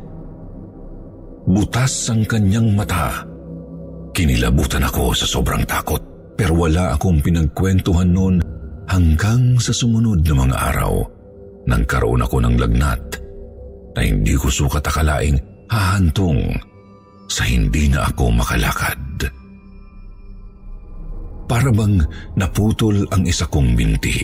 Butas 1.51 2.07
ang 2.07 2.23
kanyang 2.23 2.71
mata. 2.71 3.27
Kinilabutan 4.15 4.87
ako 4.87 5.11
sa 5.11 5.27
sobrang 5.27 5.67
takot 5.67 5.99
pero 6.39 6.55
wala 6.55 6.95
akong 6.95 7.19
pinagkwentuhan 7.19 8.07
noon 8.07 8.39
hanggang 8.87 9.59
sa 9.59 9.75
sumunod 9.75 10.23
na 10.23 10.35
mga 10.47 10.57
araw 10.71 11.03
nang 11.67 11.83
karoon 11.83 12.23
ako 12.23 12.39
ng 12.39 12.55
lagnat 12.55 13.03
na 13.91 13.99
hindi 13.99 14.31
ko 14.39 14.47
sukat 14.47 14.79
akalaing 14.79 15.35
hahantong 15.67 16.55
sa 17.27 17.43
hindi 17.43 17.91
na 17.91 18.07
ako 18.07 18.31
makalakad. 18.31 19.27
Para 21.51 21.67
bang 21.67 21.99
naputol 22.39 23.03
ang 23.11 23.27
isa 23.27 23.43
kong 23.51 23.75
binti. 23.75 24.23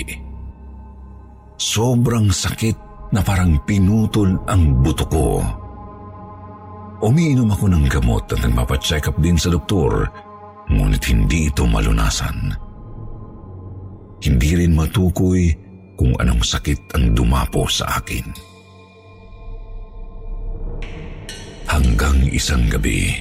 Sobrang 1.59 2.31
sakit 2.31 3.11
na 3.11 3.19
parang 3.19 3.59
pinutol 3.67 4.31
ang 4.47 4.79
buto 4.79 5.03
ko. 5.11 5.27
Umiinom 6.97 7.53
ako 7.53 7.69
ng 7.69 7.85
gamot 7.85 8.25
at 8.33 8.41
nagpapacheck 8.41 9.05
up 9.05 9.17
din 9.21 9.37
sa 9.37 9.53
doktor, 9.53 10.09
ngunit 10.65 11.03
hindi 11.13 11.45
ito 11.45 11.69
malunasan. 11.69 12.57
Hindi 14.17 14.49
rin 14.57 14.73
matukoy 14.73 15.53
kung 15.93 16.17
anong 16.17 16.41
sakit 16.41 16.97
ang 16.97 17.13
dumapo 17.13 17.69
sa 17.69 18.01
akin. 18.01 18.25
Hanggang 21.69 22.17
isang 22.33 22.65
gabi, 22.65 23.13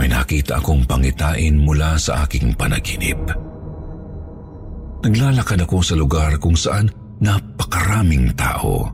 may 0.00 0.08
nakita 0.08 0.56
akong 0.56 0.88
pangitain 0.88 1.60
mula 1.60 2.00
sa 2.00 2.24
aking 2.24 2.56
panaginip. 2.56 3.20
Naglalakad 5.04 5.68
ako 5.68 5.84
sa 5.84 6.00
lugar 6.00 6.40
kung 6.40 6.56
saan 6.56 6.88
napakaraming 7.20 8.32
tao. 8.32 8.88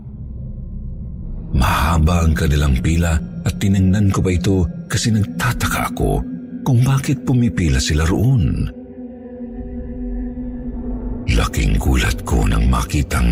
Mahaba 1.55 2.27
ang 2.27 2.35
kanilang 2.35 2.75
pila 2.83 3.30
at 3.45 3.55
tiningnan 3.57 4.13
ko 4.13 4.21
ba 4.21 4.31
ito 4.35 4.69
kasi 4.91 5.13
nagtataka 5.15 5.95
ako 5.95 6.21
kung 6.65 6.81
bakit 6.85 7.25
pumipila 7.25 7.81
sila 7.81 8.05
roon. 8.05 8.69
Laking 11.31 11.79
gulat 11.79 12.21
ko 12.27 12.45
nang 12.45 12.67
makitang 12.67 13.31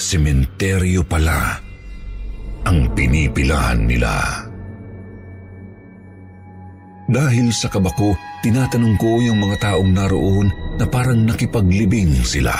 sementeryo 0.00 1.04
pala 1.04 1.60
ang 2.64 2.90
pinipilahan 2.96 3.84
nila. 3.84 4.44
Dahil 7.10 7.50
sa 7.50 7.66
kabako, 7.66 8.14
tinatanong 8.40 8.96
ko 8.96 9.18
yung 9.18 9.42
mga 9.42 9.56
taong 9.68 9.90
naroon 9.90 10.48
na 10.78 10.86
parang 10.86 11.26
nakipaglibing 11.26 12.22
sila. 12.22 12.54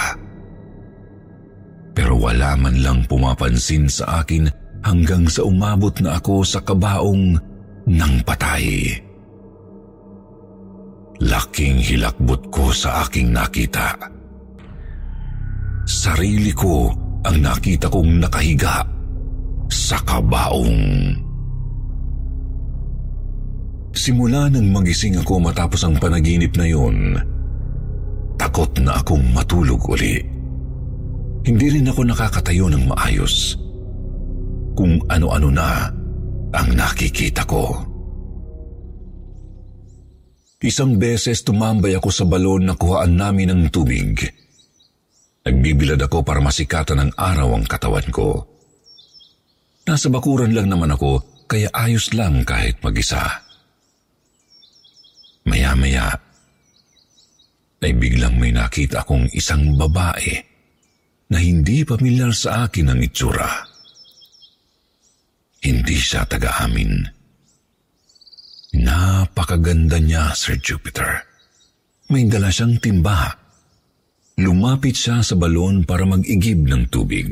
Pero 1.95 2.19
wala 2.19 2.59
man 2.59 2.83
lang 2.83 3.07
pumapansin 3.07 3.87
sa 3.87 4.23
akin 4.23 4.60
hanggang 4.85 5.29
sa 5.29 5.45
umabot 5.45 5.93
na 6.01 6.17
ako 6.17 6.45
sa 6.45 6.61
kabaong 6.65 7.37
ng 7.89 8.15
patay. 8.25 8.97
Laking 11.21 11.77
hilakbot 11.85 12.49
ko 12.49 12.73
sa 12.73 13.05
aking 13.05 13.29
nakita. 13.29 13.93
Sarili 15.85 16.53
ko 16.57 16.89
ang 17.29 17.37
nakita 17.45 17.93
kong 17.93 18.25
nakahiga 18.25 18.81
sa 19.69 20.01
kabaong. 20.01 21.13
Simula 23.93 24.49
nang 24.49 24.73
magising 24.73 25.21
ako 25.21 25.45
matapos 25.45 25.85
ang 25.85 26.01
panaginip 26.01 26.57
na 26.57 26.65
yun, 26.65 27.21
takot 28.41 28.71
na 28.81 28.97
akong 28.97 29.21
matulog 29.37 29.83
uli. 29.93 30.25
Hindi 31.45 31.67
rin 31.69 31.91
ako 31.91 32.09
nakakatayo 32.09 32.73
ng 32.73 32.89
maayos. 32.89 33.61
Kung 34.81 34.97
ano-ano 35.13 35.53
na 35.53 35.93
ang 36.57 36.69
nakikita 36.73 37.45
ko. 37.45 37.69
Isang 40.65 40.97
beses 40.97 41.45
tumambay 41.45 42.01
ako 42.01 42.09
sa 42.09 42.25
balon 42.25 42.65
na 42.65 42.73
kuhaan 42.73 43.13
namin 43.13 43.53
ng 43.53 43.63
tubig. 43.69 44.25
Nagbibilad 45.45 46.01
ako 46.01 46.25
para 46.25 46.41
masikatan 46.41 46.97
ng 46.97 47.13
araw 47.13 47.61
ang 47.61 47.69
katawan 47.69 48.09
ko. 48.09 48.41
Nasa 49.85 50.09
bakuran 50.09 50.57
lang 50.57 50.73
naman 50.73 50.97
ako, 50.97 51.45
kaya 51.45 51.69
ayos 51.77 52.17
lang 52.17 52.41
kahit 52.49 52.81
mag-isa. 52.81 53.21
Maya-maya, 55.45 56.09
ay 57.85 57.93
biglang 58.01 58.41
may 58.41 58.57
nakita 58.57 59.05
akong 59.05 59.29
isang 59.37 59.77
babae 59.77 60.41
na 61.29 61.37
hindi 61.37 61.85
pamilyar 61.85 62.33
sa 62.33 62.65
akin 62.65 62.97
ang 62.97 63.05
itsura. 63.05 63.70
Hindi 65.61 65.97
siya 66.01 66.25
taga-amin. 66.25 67.05
Napakaganda 68.81 70.01
niya, 70.01 70.33
Sir 70.33 70.57
Jupiter. 70.57 71.21
May 72.09 72.27
dala 72.27 72.49
siyang 72.49 72.81
timba. 72.81 73.29
Lumapit 74.41 74.97
siya 74.97 75.21
sa 75.21 75.37
balon 75.37 75.85
para 75.85 76.09
mag-igib 76.09 76.65
ng 76.65 76.89
tubig. 76.89 77.29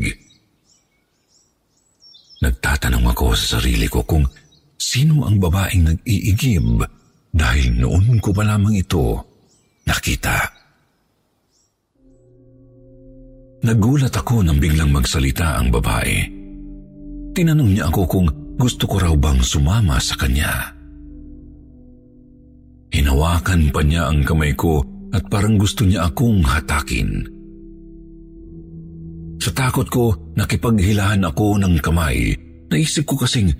Nagtatanong 2.38 3.10
ako 3.10 3.34
sa 3.34 3.58
sarili 3.58 3.88
ko 3.90 4.04
kung 4.04 4.28
sino 4.78 5.26
ang 5.26 5.40
babaeng 5.42 5.90
nag-iigib 5.90 6.84
dahil 7.32 7.74
noon 7.74 8.22
ko 8.22 8.30
pa 8.30 8.46
lamang 8.46 8.78
ito 8.78 9.24
nakita. 9.88 10.36
Nagulat 13.64 14.14
ako 14.14 14.46
nang 14.46 14.62
biglang 14.62 14.94
magsalita 14.94 15.58
ang 15.58 15.74
babae. 15.74 16.38
Tinanong 17.38 17.70
niya 17.70 17.87
ako 17.87 18.03
kung 18.11 18.27
gusto 18.59 18.90
ko 18.90 18.98
raw 18.98 19.14
bang 19.14 19.38
sumama 19.38 20.03
sa 20.03 20.18
kanya. 20.18 20.74
Hinawakan 22.90 23.70
pa 23.70 23.79
niya 23.87 24.11
ang 24.11 24.27
kamay 24.27 24.59
ko 24.59 24.83
at 25.14 25.22
parang 25.31 25.55
gusto 25.55 25.87
niya 25.87 26.11
akong 26.11 26.42
hatakin. 26.42 27.22
Sa 29.38 29.55
takot 29.55 29.87
ko, 29.87 30.35
nakipaghilahan 30.35 31.22
ako 31.22 31.62
ng 31.62 31.79
kamay. 31.79 32.35
Naisip 32.74 33.07
ko 33.07 33.14
kasing, 33.14 33.55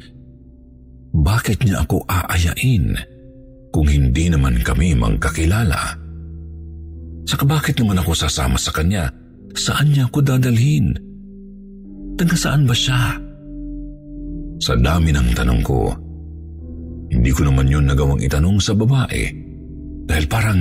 bakit 1.14 1.62
niya 1.62 1.87
ako 1.87 2.03
aayain 2.11 2.99
kung 3.71 3.87
hindi 3.87 4.27
naman 4.27 4.59
kami 4.67 4.99
magkakilala? 4.99 5.95
Saka 7.31 7.47
bakit 7.47 7.79
naman 7.79 8.03
ako 8.03 8.11
sasama 8.11 8.59
sa 8.59 8.75
kanya? 8.75 9.07
Saan 9.55 9.95
niya 9.95 10.11
ako 10.11 10.19
dadalhin? 10.27 10.99
Taga 12.19 12.35
saan 12.35 12.67
ba 12.67 12.75
siya? 12.75 13.28
Sa 14.59 14.75
dami 14.75 15.14
ng 15.14 15.31
tanong 15.38 15.62
ko, 15.62 15.94
hindi 17.09 17.31
ko 17.31 17.47
naman 17.47 17.71
yun 17.71 17.87
nagawang 17.87 18.21
itanong 18.21 18.59
sa 18.59 18.75
babae 18.75 19.23
dahil 20.05 20.27
parang 20.27 20.61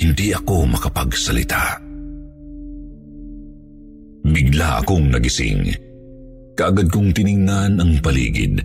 hindi 0.00 0.32
ako 0.32 0.66
makapagsalita. 0.72 1.78
Bigla 4.22 4.80
akong 4.80 5.12
nagising. 5.12 5.68
Kaagad 6.56 6.88
kong 6.88 7.12
tiningnan 7.12 7.78
ang 7.78 7.92
paligid. 8.00 8.64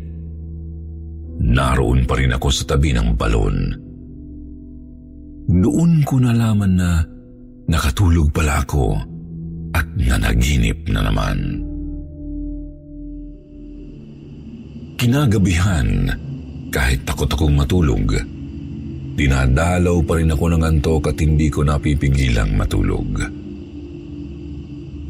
Naroon 1.43 2.07
pa 2.07 2.17
rin 2.17 2.33
ako 2.33 2.47
sa 2.49 2.63
tabi 2.65 2.95
ng 2.95 3.13
balon. 3.19 3.57
Doon 5.47 6.03
ko 6.03 6.19
nalaman 6.19 6.73
na 6.75 6.91
nakatulog 7.67 8.31
pala 8.31 8.63
ako 8.63 8.95
at 9.75 9.85
nanaginip 9.95 10.87
na 10.87 11.03
naman. 11.03 11.66
Kinagabihan, 14.97 16.09
kahit 16.73 17.05
takot 17.05 17.29
akong 17.29 17.53
matulog, 17.53 18.17
dinadalaw 19.13 20.01
pa 20.01 20.17
rin 20.17 20.33
ako 20.33 20.45
ng 20.57 20.63
antok 20.65 21.13
at 21.13 21.21
hindi 21.21 21.53
ko 21.53 21.61
napipigilang 21.61 22.57
matulog. 22.57 23.21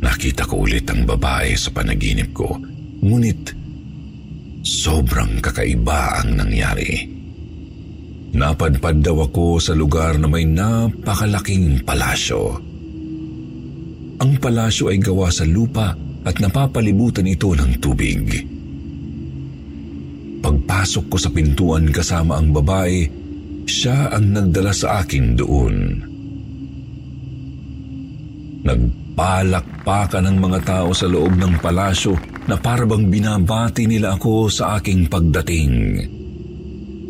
Nakita 0.03 0.43
ko 0.43 0.67
ulit 0.67 0.83
ang 0.91 1.07
babae 1.07 1.55
sa 1.55 1.71
panaginip 1.71 2.35
ko, 2.35 2.59
ngunit 2.99 3.55
sobrang 4.67 5.39
kakaiba 5.39 6.19
ang 6.19 6.35
nangyari. 6.35 7.07
Napadpad 8.35 8.99
daw 8.99 9.23
ako 9.23 9.63
sa 9.63 9.71
lugar 9.71 10.19
na 10.19 10.27
may 10.27 10.43
napakalaking 10.43 11.87
palasyo. 11.87 12.59
Ang 14.19 14.31
palasyo 14.35 14.91
ay 14.91 14.99
gawa 14.99 15.31
sa 15.31 15.47
lupa 15.47 15.95
at 16.27 16.35
napapalibutan 16.43 17.23
ito 17.23 17.55
ng 17.55 17.79
tubig. 17.79 18.56
Pagpasok 20.47 21.11
ko 21.11 21.17
sa 21.19 21.27
pintuan 21.27 21.91
kasama 21.91 22.39
ang 22.39 22.55
babae, 22.55 23.03
siya 23.67 24.15
ang 24.15 24.31
nagdala 24.31 24.71
sa 24.71 25.03
akin 25.03 25.35
doon. 25.35 25.75
Nagpalakpakan 28.63 30.23
ng 30.23 30.37
mga 30.39 30.59
tao 30.63 30.95
sa 30.95 31.11
loob 31.11 31.35
ng 31.35 31.59
palasyo 31.59 32.15
na 32.47 32.55
parabang 32.55 33.11
binabati 33.11 33.91
nila 33.91 34.15
ako 34.15 34.47
sa 34.47 34.79
aking 34.79 35.11
pagdating. 35.11 35.99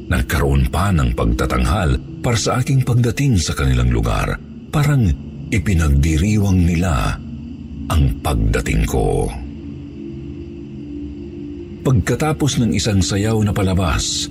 Nagkaroon 0.10 0.74
pa 0.74 0.90
ng 0.90 1.14
pagtatanghal 1.14 2.24
para 2.26 2.38
sa 2.42 2.58
aking 2.58 2.82
pagdating 2.82 3.38
sa 3.38 3.54
kanilang 3.54 3.94
lugar. 3.94 4.34
Parang 4.74 5.06
ipinagdiriwang 5.54 6.66
nila 6.66 7.14
ang 7.86 8.04
pagdating 8.18 8.82
ko. 8.90 9.30
Pagkatapos 11.88 12.60
ng 12.60 12.76
isang 12.76 13.00
sayaw 13.00 13.40
na 13.48 13.56
palabas, 13.56 14.28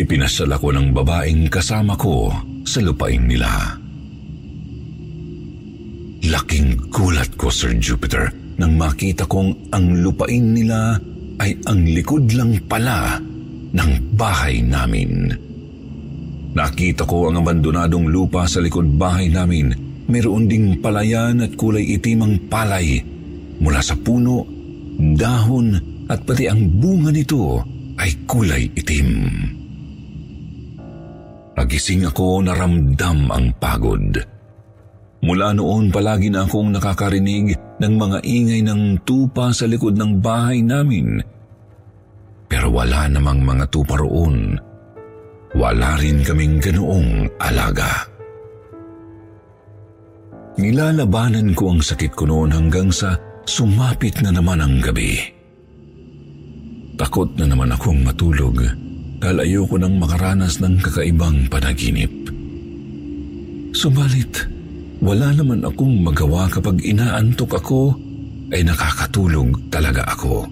ipinasyal 0.00 0.56
ako 0.56 0.72
ng 0.72 0.96
babaeng 0.96 1.52
kasama 1.52 2.00
ko 2.00 2.32
sa 2.64 2.80
lupain 2.80 3.28
nila. 3.28 3.76
Laking 6.32 6.88
gulat 6.88 7.28
ko, 7.36 7.52
Sir 7.52 7.76
Jupiter, 7.76 8.32
nang 8.56 8.80
makita 8.80 9.28
kong 9.28 9.68
ang 9.68 10.00
lupain 10.00 10.56
nila 10.56 10.96
ay 11.44 11.60
ang 11.68 11.84
likod 11.84 12.32
lang 12.32 12.56
pala 12.64 13.20
ng 13.76 13.90
bahay 14.16 14.64
namin. 14.64 15.28
Nakita 16.56 17.04
ko 17.04 17.28
ang 17.28 17.44
abandonadong 17.44 18.08
lupa 18.08 18.48
sa 18.48 18.64
likod 18.64 18.96
bahay 18.96 19.28
namin. 19.28 19.76
Mayroon 20.08 20.48
ding 20.48 20.80
palayan 20.80 21.44
at 21.44 21.52
kulay 21.52 21.84
itim 22.00 22.24
ang 22.24 22.34
palay 22.48 22.96
mula 23.60 23.84
sa 23.84 23.92
puno, 23.92 24.48
dahon 25.20 25.91
at 26.12 26.20
pati 26.28 26.44
ang 26.44 26.68
bunga 26.76 27.08
nito 27.08 27.64
ay 27.96 28.12
kulay 28.28 28.68
itim. 28.76 29.08
Nagising 31.56 32.04
ako 32.04 32.44
naramdam 32.44 33.32
ang 33.32 33.48
pagod. 33.56 34.20
Mula 35.22 35.56
noon 35.56 35.88
palagi 35.88 36.28
na 36.28 36.44
akong 36.44 36.74
nakakarinig 36.74 37.56
ng 37.80 37.94
mga 37.94 38.18
ingay 38.26 38.60
ng 38.60 39.06
tupa 39.06 39.54
sa 39.54 39.64
likod 39.64 39.96
ng 39.96 40.20
bahay 40.20 40.60
namin. 40.60 41.22
Pero 42.50 42.68
wala 42.68 43.08
namang 43.08 43.40
mga 43.40 43.64
tupa 43.72 43.96
roon. 43.96 44.58
Wala 45.56 45.96
rin 45.96 46.26
kaming 46.26 46.60
ganoong 46.60 47.38
alaga. 47.40 48.04
Nilalabanan 50.60 51.56
ko 51.56 51.72
ang 51.72 51.80
sakit 51.80 52.12
ko 52.12 52.28
noon 52.28 52.52
hanggang 52.52 52.92
sa 52.92 53.16
sumapit 53.48 54.20
na 54.20 54.34
naman 54.34 54.60
ang 54.60 54.84
gabi. 54.84 55.41
Takot 56.96 57.28
na 57.40 57.48
naman 57.48 57.72
akong 57.72 58.04
matulog 58.04 58.60
dahil 59.22 59.38
ayoko 59.38 59.80
nang 59.80 59.96
makaranas 59.96 60.60
ng 60.60 60.82
kakaibang 60.82 61.46
panaginip. 61.48 62.10
Subalit, 63.72 64.44
wala 65.00 65.32
naman 65.32 65.64
akong 65.64 66.04
magawa 66.04 66.50
kapag 66.52 66.84
inaantok 66.84 67.56
ako 67.56 67.96
ay 68.52 68.60
nakakatulog 68.66 69.56
talaga 69.72 70.04
ako. 70.12 70.44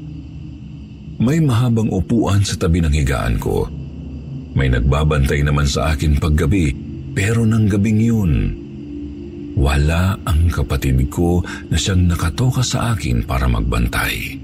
May 1.20 1.36
mahabang 1.36 1.92
upuan 1.92 2.40
sa 2.40 2.56
tabi 2.56 2.80
ng 2.80 2.94
higaan 2.96 3.36
ko. 3.36 3.68
May 4.56 4.72
nagbabantay 4.72 5.44
naman 5.44 5.68
sa 5.68 5.92
akin 5.92 6.16
paggabi 6.16 6.72
pero 7.12 7.44
ng 7.44 7.68
gabing 7.68 8.00
yun, 8.00 8.32
wala 9.60 10.16
ang 10.24 10.48
kapatid 10.48 10.96
ko 11.12 11.44
na 11.68 11.76
siyang 11.76 12.08
nakatoka 12.08 12.64
sa 12.64 12.96
akin 12.96 13.26
para 13.28 13.44
magbantay. 13.44 14.40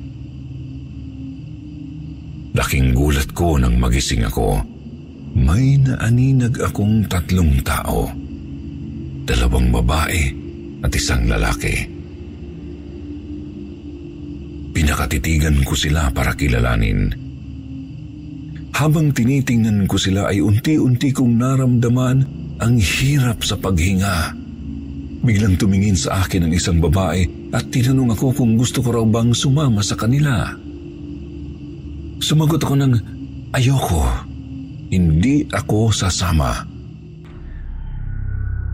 Laking 2.57 2.97
gulat 2.97 3.37
ko 3.37 3.61
nang 3.61 3.77
magising 3.77 4.25
ako. 4.25 4.65
May 5.37 5.77
naaninag 5.77 6.57
akong 6.65 7.05
tatlong 7.05 7.61
tao. 7.61 8.09
Dalawang 9.29 9.69
babae 9.69 10.33
at 10.81 10.89
isang 10.97 11.29
lalaki. 11.29 11.85
Pinakatitigan 14.73 15.61
ko 15.69 15.77
sila 15.77 16.09
para 16.17 16.33
kilalanin. 16.33 17.13
Habang 18.73 19.13
tinitingnan 19.13 19.85
ko 19.85 20.01
sila 20.01 20.33
ay 20.33 20.41
unti-unti 20.41 21.13
kong 21.13 21.37
naramdaman 21.37 22.17
ang 22.57 22.75
hirap 22.81 23.45
sa 23.45 23.61
paghinga. 23.61 24.33
Biglang 25.21 25.61
tumingin 25.61 25.97
sa 25.97 26.25
akin 26.25 26.49
ang 26.49 26.53
isang 26.57 26.81
babae 26.81 27.53
at 27.53 27.69
tinanong 27.69 28.17
ako 28.17 28.33
kung 28.33 28.57
gusto 28.57 28.81
ko 28.81 28.97
raw 28.97 29.05
bang 29.05 29.37
sumama 29.37 29.85
sa 29.85 29.97
kanila. 29.97 30.66
Sumagot 32.27 32.59
ako 32.59 32.75
ng 32.75 32.95
ayoko. 33.55 34.03
Hindi 34.91 35.47
ako 35.47 35.95
sasama. 35.95 36.67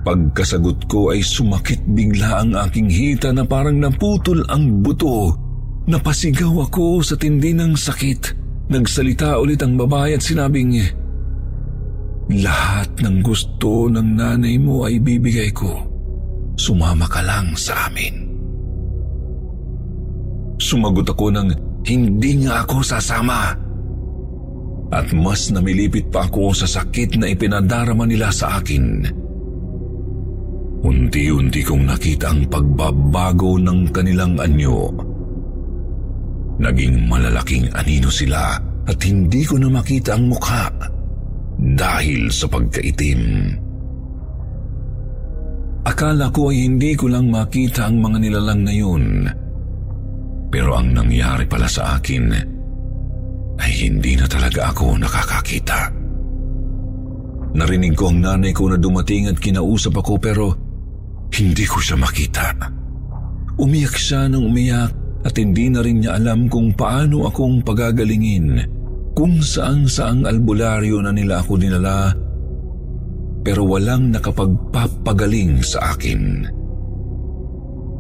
Pagkasagot 0.08 0.88
ko 0.88 1.12
ay 1.12 1.20
sumakit 1.20 1.84
bigla 1.84 2.40
ang 2.40 2.56
aking 2.56 2.88
hita 2.88 3.28
na 3.28 3.44
parang 3.44 3.76
naputol 3.76 4.40
ang 4.48 4.80
buto 4.80 5.36
Napasigaw 5.82 6.70
ako 6.70 7.02
sa 7.02 7.18
tindi 7.18 7.50
ng 7.52 7.74
sakit. 7.74 8.38
Nagsalita 8.70 9.34
ulit 9.42 9.58
ang 9.66 9.74
babae 9.74 10.14
at 10.14 10.22
sinabing, 10.22 10.78
Lahat 12.38 12.86
ng 13.02 13.18
gusto 13.18 13.90
ng 13.90 14.14
nanay 14.14 14.62
mo 14.62 14.86
ay 14.86 15.02
bibigay 15.02 15.50
ko. 15.50 15.82
Sumama 16.54 17.10
ka 17.10 17.18
lang 17.20 17.58
sa 17.58 17.90
amin. 17.90 18.30
Sumagot 20.62 21.10
ako 21.10 21.34
ng 21.34 21.71
hindi 21.86 22.46
nga 22.46 22.62
ako 22.62 22.76
sasama. 22.82 23.54
At 24.92 25.08
mas 25.16 25.48
namilipit 25.48 26.12
pa 26.12 26.28
ako 26.28 26.52
sa 26.52 26.68
sakit 26.68 27.16
na 27.16 27.32
ipinadarama 27.32 28.04
nila 28.04 28.28
sa 28.28 28.60
akin. 28.60 29.08
Unti-unti 30.82 31.62
kong 31.62 31.88
nakita 31.88 32.34
ang 32.34 32.44
pagbabago 32.50 33.56
ng 33.56 33.88
kanilang 33.94 34.36
anyo. 34.36 34.92
Naging 36.60 37.08
malalaking 37.08 37.70
anino 37.72 38.12
sila 38.12 38.58
at 38.84 38.98
hindi 39.06 39.46
ko 39.46 39.56
na 39.56 39.72
makita 39.72 40.18
ang 40.18 40.28
mukha 40.28 40.68
dahil 41.56 42.28
sa 42.28 42.50
pagkaitim. 42.50 43.22
Akala 45.82 46.30
ko 46.30 46.50
ay 46.50 46.66
hindi 46.66 46.94
ko 46.94 47.10
lang 47.10 47.30
makita 47.30 47.90
ang 47.90 47.98
mga 48.02 48.18
nilalang 48.22 48.62
na 48.62 48.74
yun. 48.74 49.04
Pero 50.52 50.76
ang 50.76 50.92
nangyari 50.92 51.48
pala 51.48 51.64
sa 51.64 51.96
akin 51.96 52.24
ay 53.56 53.72
hindi 53.88 54.20
na 54.20 54.28
talaga 54.28 54.68
ako 54.68 55.00
nakakakita. 55.00 55.88
Narinig 57.56 57.96
ko 57.96 58.12
ang 58.12 58.20
nanay 58.20 58.52
ko 58.52 58.68
na 58.68 58.76
dumating 58.76 59.32
at 59.32 59.40
kinausap 59.40 59.96
ako 59.96 60.20
pero 60.20 60.52
hindi 61.32 61.64
ko 61.64 61.80
siya 61.80 61.96
makita. 61.96 62.52
Umiyak 63.56 63.96
siya 63.96 64.28
ng 64.28 64.44
umiyak 64.44 64.92
at 65.24 65.34
hindi 65.40 65.72
na 65.72 65.80
rin 65.80 66.04
niya 66.04 66.20
alam 66.20 66.48
kung 66.52 66.76
paano 66.76 67.28
akong 67.28 67.64
pagagalingin, 67.64 68.60
kung 69.16 69.40
saan 69.40 69.88
saang 69.88 70.28
albularyo 70.28 71.00
na 71.00 71.12
nila 71.12 71.40
ako 71.40 71.60
dinala, 71.60 72.12
pero 73.40 73.64
walang 73.64 74.12
nakapagpapagaling 74.12 75.60
sa 75.64 75.96
akin. 75.96 76.48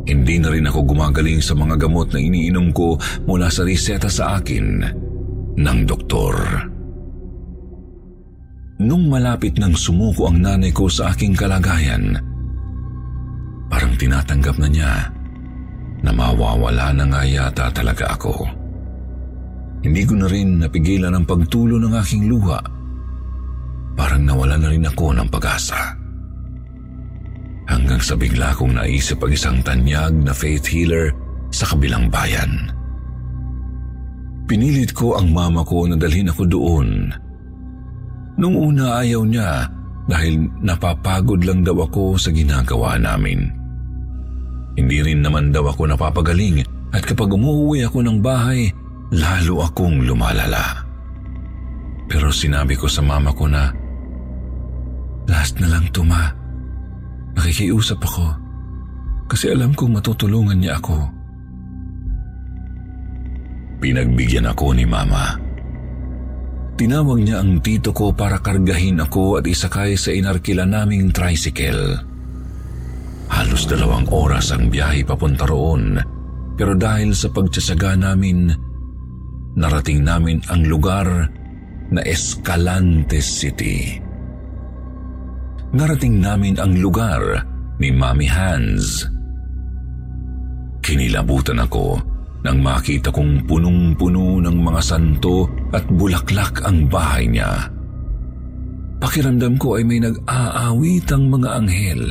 Hindi 0.02 0.42
na 0.42 0.50
rin 0.50 0.66
ako 0.66 0.82
gumagaling 0.82 1.38
sa 1.38 1.54
mga 1.54 1.78
gamot 1.78 2.10
na 2.10 2.18
iniinom 2.18 2.74
ko 2.74 2.98
mula 3.26 3.46
sa 3.46 3.62
reseta 3.62 4.10
sa 4.10 4.38
akin 4.38 4.66
ng 5.54 5.78
doktor. 5.86 6.34
Nung 8.82 9.06
malapit 9.06 9.62
nang 9.62 9.78
sumuko 9.78 10.26
ang 10.26 10.42
nanay 10.42 10.74
ko 10.74 10.90
sa 10.90 11.14
aking 11.14 11.38
kalagayan, 11.38 12.18
parang 13.70 13.94
tinatanggap 13.94 14.58
na 14.58 14.68
niya 14.68 14.92
na 16.02 16.10
mawawala 16.10 16.90
na 16.90 17.06
nga 17.06 17.22
yata 17.22 17.70
talaga 17.70 18.10
ako. 18.18 18.42
Hindi 19.86 20.02
ko 20.02 20.18
na 20.18 20.26
rin 20.26 20.58
napigilan 20.58 21.14
ang 21.14 21.26
pagtulo 21.26 21.78
ng 21.78 21.94
aking 21.94 22.26
luha. 22.26 22.58
Parang 23.94 24.22
nawala 24.26 24.58
na 24.58 24.70
rin 24.70 24.82
ako 24.82 25.14
ng 25.14 25.30
pag-asa. 25.30 26.01
Hanggang 27.70 28.02
sa 28.02 28.18
bigla 28.18 28.52
kong 28.58 28.74
naisip 28.74 29.22
ang 29.22 29.32
isang 29.32 29.58
tanyag 29.62 30.12
na 30.12 30.34
faith 30.34 30.66
healer 30.66 31.14
sa 31.54 31.68
kabilang 31.70 32.10
bayan. 32.10 32.72
Pinilit 34.50 34.90
ko 34.92 35.14
ang 35.14 35.30
mama 35.30 35.62
ko 35.62 35.86
na 35.86 35.94
dalhin 35.94 36.28
ako 36.28 36.42
doon. 36.44 36.88
Nung 38.36 38.56
una 38.58 39.00
ayaw 39.00 39.22
niya 39.22 39.70
dahil 40.10 40.50
napapagod 40.60 41.46
lang 41.46 41.62
daw 41.62 41.86
ako 41.86 42.18
sa 42.18 42.34
ginagawa 42.34 42.98
namin. 42.98 43.46
Hindi 44.74 44.98
rin 45.04 45.22
naman 45.22 45.54
daw 45.54 45.70
ako 45.70 45.86
napapagaling 45.86 46.64
at 46.90 47.04
kapag 47.04 47.30
umuwi 47.30 47.86
ako 47.86 48.02
ng 48.02 48.18
bahay, 48.18 48.72
lalo 49.14 49.62
akong 49.62 50.02
lumalala. 50.02 50.84
Pero 52.10 52.28
sinabi 52.28 52.74
ko 52.76 52.90
sa 52.90 53.00
mama 53.00 53.30
ko 53.32 53.46
na, 53.46 53.72
Last 55.30 55.62
na 55.62 55.70
lang 55.70 55.86
to 55.94 56.02
ma. 56.02 56.41
Nakikiusap 57.36 58.00
ako 58.02 58.26
kasi 59.32 59.48
alam 59.48 59.72
kong 59.72 59.96
matutulungan 59.96 60.60
niya 60.60 60.76
ako. 60.76 60.98
Pinagbigyan 63.80 64.46
ako 64.46 64.76
ni 64.76 64.84
mama. 64.84 65.40
Tinawag 66.76 67.18
niya 67.24 67.40
ang 67.40 67.60
tito 67.64 67.90
ko 67.90 68.12
para 68.12 68.40
kargahin 68.40 69.00
ako 69.00 69.40
at 69.40 69.44
isakay 69.48 69.96
sa 69.96 70.12
inarkila 70.12 70.68
naming 70.68 71.10
tricycle. 71.10 71.96
Halos 73.32 73.64
dalawang 73.64 74.08
oras 74.12 74.52
ang 74.52 74.68
biyahe 74.68 75.02
papunta 75.08 75.48
roon. 75.48 75.96
Pero 76.52 76.76
dahil 76.76 77.16
sa 77.16 77.32
pagtsatsaga 77.32 77.96
namin, 77.96 78.52
narating 79.56 80.04
namin 80.04 80.44
ang 80.52 80.68
lugar 80.68 81.08
na 81.88 82.00
Escalante 82.04 83.24
City. 83.24 83.96
Narating 85.72 86.20
namin 86.20 86.60
ang 86.60 86.76
lugar 86.76 87.48
ni 87.80 87.88
Mami 87.88 88.28
Hans. 88.28 89.08
Kinilabutan 90.84 91.64
ako 91.64 91.96
nang 92.44 92.60
makita 92.60 93.08
kong 93.08 93.48
punong-puno 93.48 94.42
ng 94.44 94.56
mga 94.60 94.80
santo 94.84 95.48
at 95.72 95.88
bulaklak 95.88 96.60
ang 96.68 96.90
bahay 96.92 97.24
niya. 97.24 97.72
Pakiramdam 99.00 99.56
ko 99.56 99.80
ay 99.80 99.84
may 99.88 99.98
nag-aawitang 100.02 101.32
mga 101.32 101.48
anghel. 101.56 102.04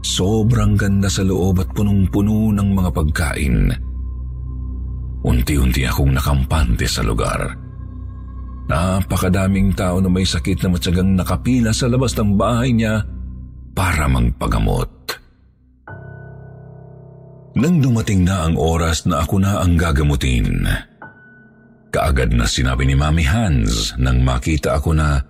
Sobrang 0.00 0.80
ganda 0.80 1.12
sa 1.12 1.22
loob 1.28 1.60
at 1.60 1.68
punong-puno 1.76 2.56
ng 2.56 2.68
mga 2.72 2.90
pagkain. 2.90 3.68
Unti-unti 5.24 5.84
akong 5.84 6.12
nakampante 6.16 6.88
sa 6.88 7.04
lugar. 7.04 7.63
Napakadaming 8.64 9.76
tao 9.76 10.00
na 10.00 10.08
may 10.08 10.24
sakit 10.24 10.64
na 10.64 10.72
matyagang 10.72 11.12
nakapila 11.12 11.70
sa 11.70 11.88
labas 11.88 12.16
ng 12.16 12.32
bahay 12.34 12.72
niya 12.72 13.04
para 13.76 14.08
mangpagamot. 14.08 14.90
Nang 17.54 17.78
dumating 17.78 18.26
na 18.26 18.50
ang 18.50 18.58
oras 18.58 19.06
na 19.06 19.22
ako 19.22 19.38
na 19.38 19.62
ang 19.62 19.78
gagamutin, 19.78 20.66
kaagad 21.94 22.34
na 22.34 22.50
sinabi 22.50 22.88
ni 22.88 22.98
Mami 22.98 23.22
Hans 23.22 23.94
nang 23.94 24.26
makita 24.26 24.74
ako 24.74 24.90
na 24.96 25.22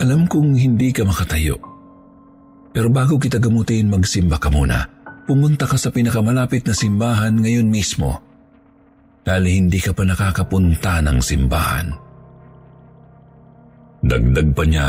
alam 0.00 0.26
kong 0.26 0.58
hindi 0.58 0.90
ka 0.90 1.06
makatayo 1.06 1.70
pero 2.70 2.86
bago 2.86 3.18
kita 3.18 3.42
gamutin, 3.42 3.90
magsimba 3.90 4.38
ka 4.38 4.46
muna. 4.50 4.86
Pumunta 5.26 5.66
ka 5.66 5.74
sa 5.74 5.90
pinakamalapit 5.90 6.66
na 6.66 6.74
simbahan 6.74 7.34
ngayon 7.38 7.66
mismo. 7.66 8.22
Dahil 9.26 9.66
hindi 9.66 9.82
ka 9.82 9.94
pa 9.94 10.06
nakakapunta 10.06 11.02
ng 11.02 11.18
simbahan. 11.18 12.09
Dagdag 14.00 14.48
pa 14.56 14.64
niya, 14.64 14.88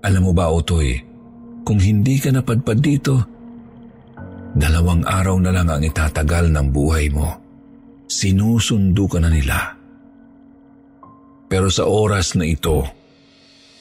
Alam 0.00 0.30
mo 0.30 0.32
ba, 0.32 0.48
Otoy, 0.48 0.94
kung 1.66 1.76
hindi 1.76 2.16
ka 2.16 2.32
napadpad 2.32 2.78
dito, 2.80 3.14
dalawang 4.56 5.04
araw 5.04 5.36
na 5.42 5.52
lang 5.52 5.68
ang 5.68 5.82
itatagal 5.84 6.48
ng 6.48 6.66
buhay 6.72 7.12
mo. 7.12 7.28
Sinusundo 8.08 9.04
ka 9.04 9.20
na 9.20 9.28
nila. 9.28 9.76
Pero 11.48 11.68
sa 11.68 11.84
oras 11.84 12.32
na 12.40 12.48
ito, 12.48 12.88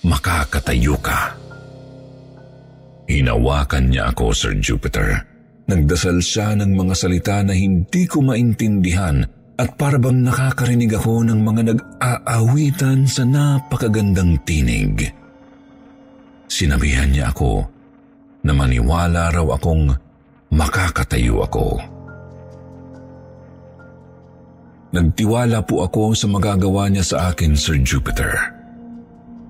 makakatayo 0.04 1.00
ka. 1.00 1.38
Hinawakan 3.08 3.88
niya 3.88 4.12
ako, 4.12 4.36
Sir 4.36 4.60
Jupiter. 4.60 5.24
Nagdasal 5.68 6.20
siya 6.20 6.60
ng 6.60 6.76
mga 6.76 6.94
salita 6.96 7.40
na 7.40 7.56
hindi 7.56 8.04
ko 8.04 8.20
maintindihan 8.20 9.24
at 9.58 9.74
parabang 9.74 10.22
nakakarinig 10.22 10.94
ako 10.94 11.26
ng 11.26 11.40
mga 11.42 11.62
nag-aawitan 11.74 13.10
sa 13.10 13.26
napakagandang 13.26 14.38
tinig. 14.46 15.10
Sinabihan 16.46 17.10
niya 17.10 17.34
ako 17.34 17.66
na 18.46 18.54
maniwala 18.54 19.34
raw 19.34 19.58
akong 19.58 19.92
makakatayo 20.54 21.42
ako. 21.42 21.82
Nagtiwala 24.94 25.66
po 25.68 25.84
ako 25.84 26.16
sa 26.16 26.32
magagawa 26.32 26.88
niya 26.88 27.04
sa 27.04 27.18
akin, 27.34 27.58
Sir 27.58 27.82
Jupiter. 27.84 28.56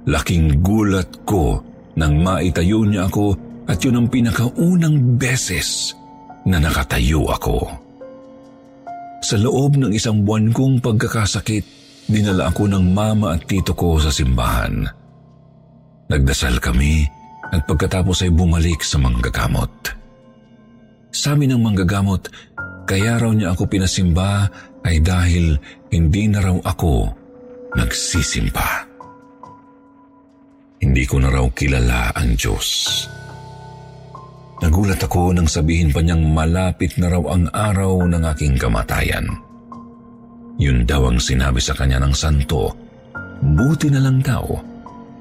Laking 0.07 0.63
gulat 0.63 1.27
ko 1.27 1.61
nang 1.99 2.23
maitayo 2.23 2.87
niya 2.87 3.11
ako 3.11 3.35
at 3.67 3.77
yun 3.83 4.01
ang 4.01 4.07
pinakaunang 4.07 5.19
beses 5.19 5.91
na 6.47 6.57
nakatayo 6.63 7.27
ako. 7.27 7.86
Sa 9.21 9.35
loob 9.35 9.81
ng 9.81 9.91
isang 9.91 10.21
buwan 10.21 10.53
kong 10.53 10.79
pagkakasakit, 10.79 11.65
dinala 12.07 12.53
ako 12.53 12.69
ng 12.69 12.85
mama 12.93 13.35
at 13.35 13.43
tito 13.49 13.73
ko 13.73 13.97
sa 13.97 14.13
simbahan. 14.13 14.85
Nagdasal 16.07 16.61
kami 16.63 17.03
at 17.51 17.65
pagkatapos 17.67 18.23
ay 18.23 18.31
bumalik 18.31 18.79
sa 18.85 19.01
manggagamot. 19.01 19.71
Sabi 21.11 21.49
ng 21.49 21.59
manggagamot, 21.59 22.29
kaya 22.87 23.19
raw 23.19 23.33
niya 23.33 23.51
ako 23.51 23.67
pinasimba 23.67 24.47
ay 24.87 25.03
dahil 25.03 25.59
hindi 25.91 26.31
na 26.31 26.39
raw 26.39 26.57
ako 26.63 27.11
nagsisimba. 27.75 28.87
Hindi 30.77 31.03
ko 31.09 31.19
na 31.19 31.33
raw 31.33 31.43
kilala 31.51 32.15
ang 32.15 32.37
Diyos. 32.37 33.03
Nagulat 34.57 34.97
ako 34.97 35.37
nang 35.37 35.45
sabihin 35.45 35.93
pa 35.93 36.01
niyang 36.01 36.33
malapit 36.33 36.97
na 36.97 37.13
raw 37.13 37.21
ang 37.29 37.45
araw 37.53 38.09
ng 38.09 38.23
aking 38.33 38.57
kamatayan. 38.57 39.29
Yun 40.57 40.81
daw 40.89 41.13
ang 41.13 41.21
sinabi 41.21 41.61
sa 41.61 41.77
kanya 41.77 42.01
ng 42.01 42.13
santo. 42.17 42.73
Buti 43.37 43.93
na 43.93 44.01
lang 44.01 44.17
daw 44.25 44.49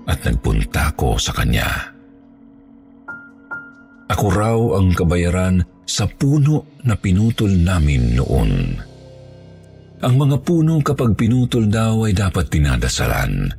at 0.09 0.25
nagpunta 0.25 0.97
ko 0.97 1.21
sa 1.21 1.37
kanya. 1.37 1.69
Ako 4.09 4.27
raw 4.33 4.59
ang 4.81 4.97
kabayaran 4.97 5.61
sa 5.85 6.09
puno 6.09 6.81
na 6.89 6.97
pinutol 6.97 7.53
namin 7.53 8.17
noon. 8.17 8.53
Ang 10.01 10.15
mga 10.17 10.37
puno 10.41 10.81
kapag 10.81 11.13
pinutol 11.13 11.69
daw 11.69 12.09
ay 12.09 12.17
dapat 12.17 12.49
dinadasalan. 12.49 13.53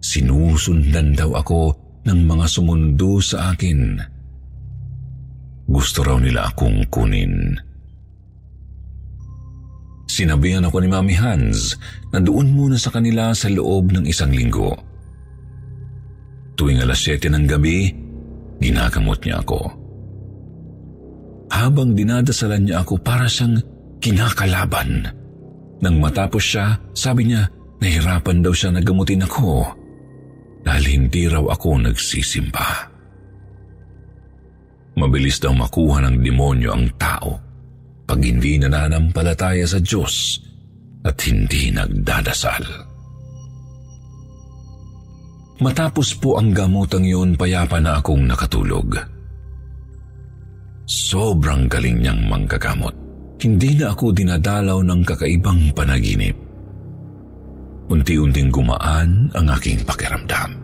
Sinusundan 0.00 1.12
daw 1.12 1.36
ako 1.36 1.85
ng 2.06 2.20
mga 2.22 2.46
sumundo 2.46 3.18
sa 3.18 3.50
akin. 3.52 3.98
Gusto 5.66 6.06
raw 6.06 6.22
nila 6.22 6.54
akong 6.54 6.86
kunin. 6.86 7.58
Sinabihan 10.06 10.62
ako 10.62 10.80
ni 10.80 10.88
Mami 10.88 11.18
Hans 11.18 11.74
na 12.14 12.22
doon 12.22 12.54
muna 12.54 12.78
sa 12.78 12.94
kanila 12.94 13.34
sa 13.34 13.50
loob 13.50 13.90
ng 13.90 14.06
isang 14.06 14.30
linggo. 14.30 14.72
Tuwing 16.54 16.80
alas 16.80 17.02
7 17.02 17.26
ng 17.26 17.44
gabi, 17.44 17.90
ginagamot 18.62 19.18
niya 19.20 19.42
ako. 19.42 19.60
Habang 21.52 21.92
dinadasalan 21.92 22.70
niya 22.70 22.86
ako 22.86 23.02
para 23.02 23.26
siyang 23.26 23.60
kinakalaban. 24.00 25.10
Nang 25.82 26.00
matapos 26.00 26.40
siya, 26.40 26.80
sabi 26.96 27.28
niya, 27.28 27.50
nahirapan 27.82 28.40
daw 28.40 28.54
siya 28.56 28.72
na 28.72 28.80
gamutin 28.80 29.26
ako 29.26 29.75
dahil 30.66 30.84
hindi 30.98 31.30
raw 31.30 31.46
ako 31.46 31.86
nagsisimba. 31.86 32.90
Mabilis 34.98 35.38
daw 35.38 35.54
makuha 35.54 36.02
ng 36.02 36.18
demonyo 36.18 36.74
ang 36.74 36.90
tao 36.98 37.38
pag 38.02 38.18
hindi 38.18 38.58
nananampalataya 38.58 39.62
sa 39.62 39.78
Diyos 39.78 40.42
at 41.06 41.14
hindi 41.30 41.70
nagdadasal. 41.70 42.64
Matapos 45.62 46.18
po 46.18 46.36
ang 46.36 46.50
gamotang 46.52 47.06
yun, 47.06 47.38
payapa 47.38 47.78
na 47.80 48.02
akong 48.02 48.26
nakatulog. 48.26 48.98
Sobrang 50.84 51.70
galing 51.70 52.02
niyang 52.02 52.26
manggagamot. 52.26 52.92
Hindi 53.40 53.78
na 53.78 53.94
ako 53.94 54.12
dinadalaw 54.12 54.82
ng 54.84 55.00
kakaibang 55.06 55.72
panaginip 55.72 56.45
unti-unting 57.90 58.50
gumaan 58.50 59.30
ang 59.34 59.46
aking 59.54 59.82
pakiramdam. 59.86 60.58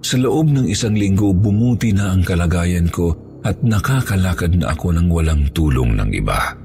Sa 0.00 0.16
loob 0.16 0.48
ng 0.48 0.66
isang 0.68 0.96
linggo, 0.96 1.30
bumuti 1.36 1.92
na 1.92 2.16
ang 2.16 2.24
kalagayan 2.24 2.88
ko 2.88 3.12
at 3.44 3.60
nakakalakad 3.60 4.56
na 4.56 4.72
ako 4.72 4.96
ng 4.96 5.06
walang 5.12 5.44
tulong 5.52 5.96
ng 5.96 6.10
iba. 6.12 6.56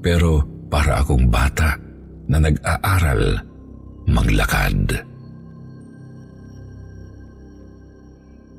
Pero 0.00 0.44
para 0.68 1.00
akong 1.00 1.28
bata 1.28 1.76
na 2.28 2.40
nag-aaral 2.40 3.40
maglakad. 4.08 5.02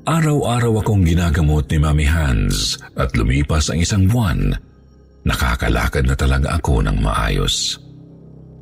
Araw-araw 0.08 0.80
akong 0.80 1.04
ginagamot 1.04 1.68
ni 1.68 1.76
Mami 1.76 2.06
Hans 2.08 2.80
at 2.96 3.12
lumipas 3.12 3.68
ang 3.68 3.84
isang 3.84 4.08
buwan, 4.08 4.56
nakakalakad 5.28 6.08
na 6.08 6.16
talaga 6.16 6.56
ako 6.56 6.80
ng 6.80 6.96
maayos. 6.96 7.76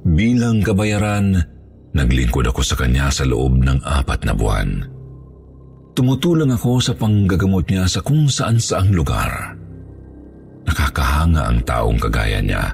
Bilang 0.07 0.63
kabayaran, 0.63 1.35
naglingkod 1.91 2.47
ako 2.47 2.63
sa 2.63 2.79
kanya 2.79 3.11
sa 3.11 3.27
loob 3.27 3.59
ng 3.59 3.83
apat 3.83 4.23
na 4.23 4.39
buwan. 4.39 4.87
Tumutulong 5.99 6.55
ako 6.55 6.79
sa 6.79 6.95
panggagamot 6.95 7.67
niya 7.67 7.91
sa 7.91 8.07
kung 8.07 8.31
saan 8.31 8.63
saang 8.63 8.95
lugar. 8.95 9.59
Nakakahanga 10.63 11.51
ang 11.51 11.59
taong 11.67 11.99
kagaya 11.99 12.39
niya. 12.39 12.71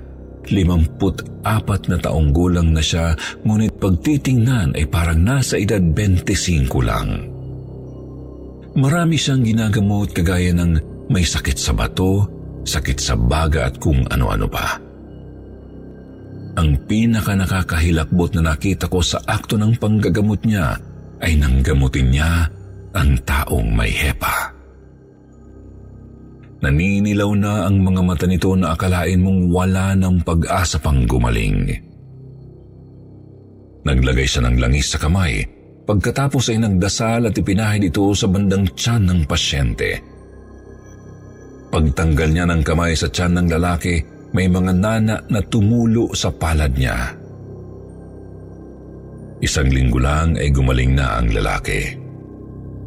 Limamput 0.53 1.41
apat 1.41 1.89
na 1.89 1.97
taong 1.97 2.37
gulang 2.37 2.77
na 2.77 2.85
siya, 2.85 3.17
ngunit 3.49 3.81
pagtitingnan 3.81 4.77
ay 4.77 4.85
parang 4.91 5.25
nasa 5.25 5.57
edad 5.57 5.81
25 5.81 6.69
lang. 6.85 7.33
Marami 8.77 9.17
siyang 9.17 9.41
ginagamot 9.41 10.13
kagaya 10.13 10.53
ng 10.53 10.73
may 11.09 11.25
sakit 11.25 11.57
sa 11.57 11.73
bato, 11.73 12.29
sakit 12.69 12.99
sa 13.01 13.17
baga 13.17 13.73
at 13.73 13.81
kung 13.81 14.05
ano-ano 14.13 14.51
pa. 14.51 14.92
Ang 16.53 16.85
pinaka 16.85 17.33
nakakahilakbot 17.33 18.37
na 18.37 18.53
nakita 18.53 18.85
ko 18.85 19.01
sa 19.01 19.17
akto 19.25 19.57
ng 19.57 19.81
panggagamot 19.81 20.45
niya 20.45 20.77
ay 21.25 21.41
nanggamutin 21.41 22.13
niya 22.13 22.45
ang 22.93 23.17
taong 23.25 23.73
may 23.73 23.89
hepa. 23.89 24.53
Naninilaw 26.63 27.31
na 27.35 27.67
ang 27.67 27.83
mga 27.83 28.03
mata 28.05 28.27
nito 28.29 28.53
na 28.55 28.77
akalain 28.77 29.19
mong 29.19 29.51
wala 29.51 29.99
ng 29.99 30.23
pag-asa 30.23 30.79
pang 30.79 31.03
gumaling. 31.09 31.67
Naglagay 33.83 34.29
siya 34.29 34.47
ng 34.47 34.63
langis 34.63 34.95
sa 34.95 35.03
kamay, 35.03 35.43
pagkatapos 35.83 36.55
ay 36.55 36.63
nagdasal 36.63 37.27
at 37.27 37.35
ipinahid 37.35 37.91
ito 37.91 38.07
sa 38.15 38.31
bandang 38.31 38.71
tiyan 38.79 39.03
ng 39.11 39.21
pasyente. 39.27 39.99
Pagtanggal 41.73 42.29
niya 42.31 42.47
ng 42.47 42.63
kamay 42.63 42.95
sa 42.95 43.11
tiyan 43.11 43.43
ng 43.43 43.47
lalaki, 43.59 43.99
may 44.33 44.49
mga 44.49 44.73
nana 44.73 45.17
na 45.29 45.41
tumulo 45.45 46.13
sa 46.17 46.33
palad 46.33 46.73
niya. 46.73 47.13
Isang 49.43 49.69
linggo 49.69 49.99
lang 50.01 50.39
ay 50.39 50.49
gumaling 50.55 50.97
na 50.97 51.21
ang 51.21 51.29
lalaki. 51.35 51.99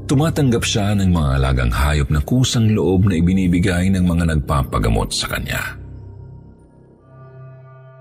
Tumatanggap 0.06 0.64
siya 0.64 0.94
ng 0.94 1.10
mga 1.10 1.30
alagang 1.42 1.74
hayop 1.74 2.10
na 2.14 2.22
kusang 2.22 2.72
loob 2.72 3.10
na 3.10 3.18
ibinibigay 3.18 3.90
ng 3.90 4.06
mga 4.06 4.24
nagpapagamot 4.34 5.10
sa 5.10 5.28
kanya. 5.34 5.76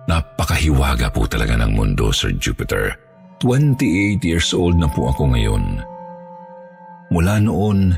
Napakahiwaga 0.05 1.09
po 1.09 1.25
talaga 1.25 1.57
ng 1.65 1.73
mundo, 1.73 2.13
Sir 2.13 2.37
Jupiter. 2.37 2.93
28 3.41 4.21
years 4.21 4.53
old 4.53 4.77
na 4.77 4.89
po 4.89 5.09
ako 5.11 5.33
ngayon. 5.33 5.81
Mula 7.09 7.41
noon, 7.41 7.97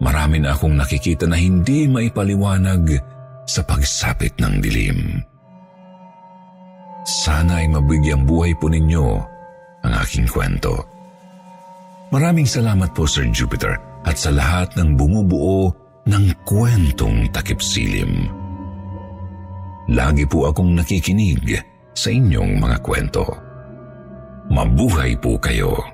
marami 0.00 0.40
na 0.40 0.56
akong 0.56 0.74
nakikita 0.74 1.28
na 1.28 1.36
hindi 1.36 1.86
maipaliwanag 1.86 3.13
sa 3.44 3.60
pagsapit 3.64 4.36
ng 4.40 4.60
dilim. 4.60 5.20
Sana 7.04 7.60
ay 7.60 7.68
mabigyang 7.68 8.24
buhay 8.24 8.56
po 8.56 8.72
ninyo 8.72 9.06
ang 9.84 9.92
aking 10.00 10.24
kwento. 10.24 10.80
Maraming 12.08 12.48
salamat 12.48 12.96
po 12.96 13.04
Sir 13.04 13.28
Jupiter 13.28 13.76
at 14.04 14.16
sa 14.16 14.32
lahat 14.32 14.72
ng 14.80 14.96
bumubuo 14.96 15.68
ng 16.08 16.24
kwentong 16.48 17.28
takip 17.32 17.60
silim. 17.60 18.28
Lagi 19.92 20.24
po 20.24 20.48
akong 20.48 20.72
nakikinig 20.72 21.60
sa 21.92 22.08
inyong 22.08 22.56
mga 22.56 22.80
kwento. 22.80 23.24
Mabuhay 24.48 25.16
po 25.20 25.36
kayo. 25.40 25.93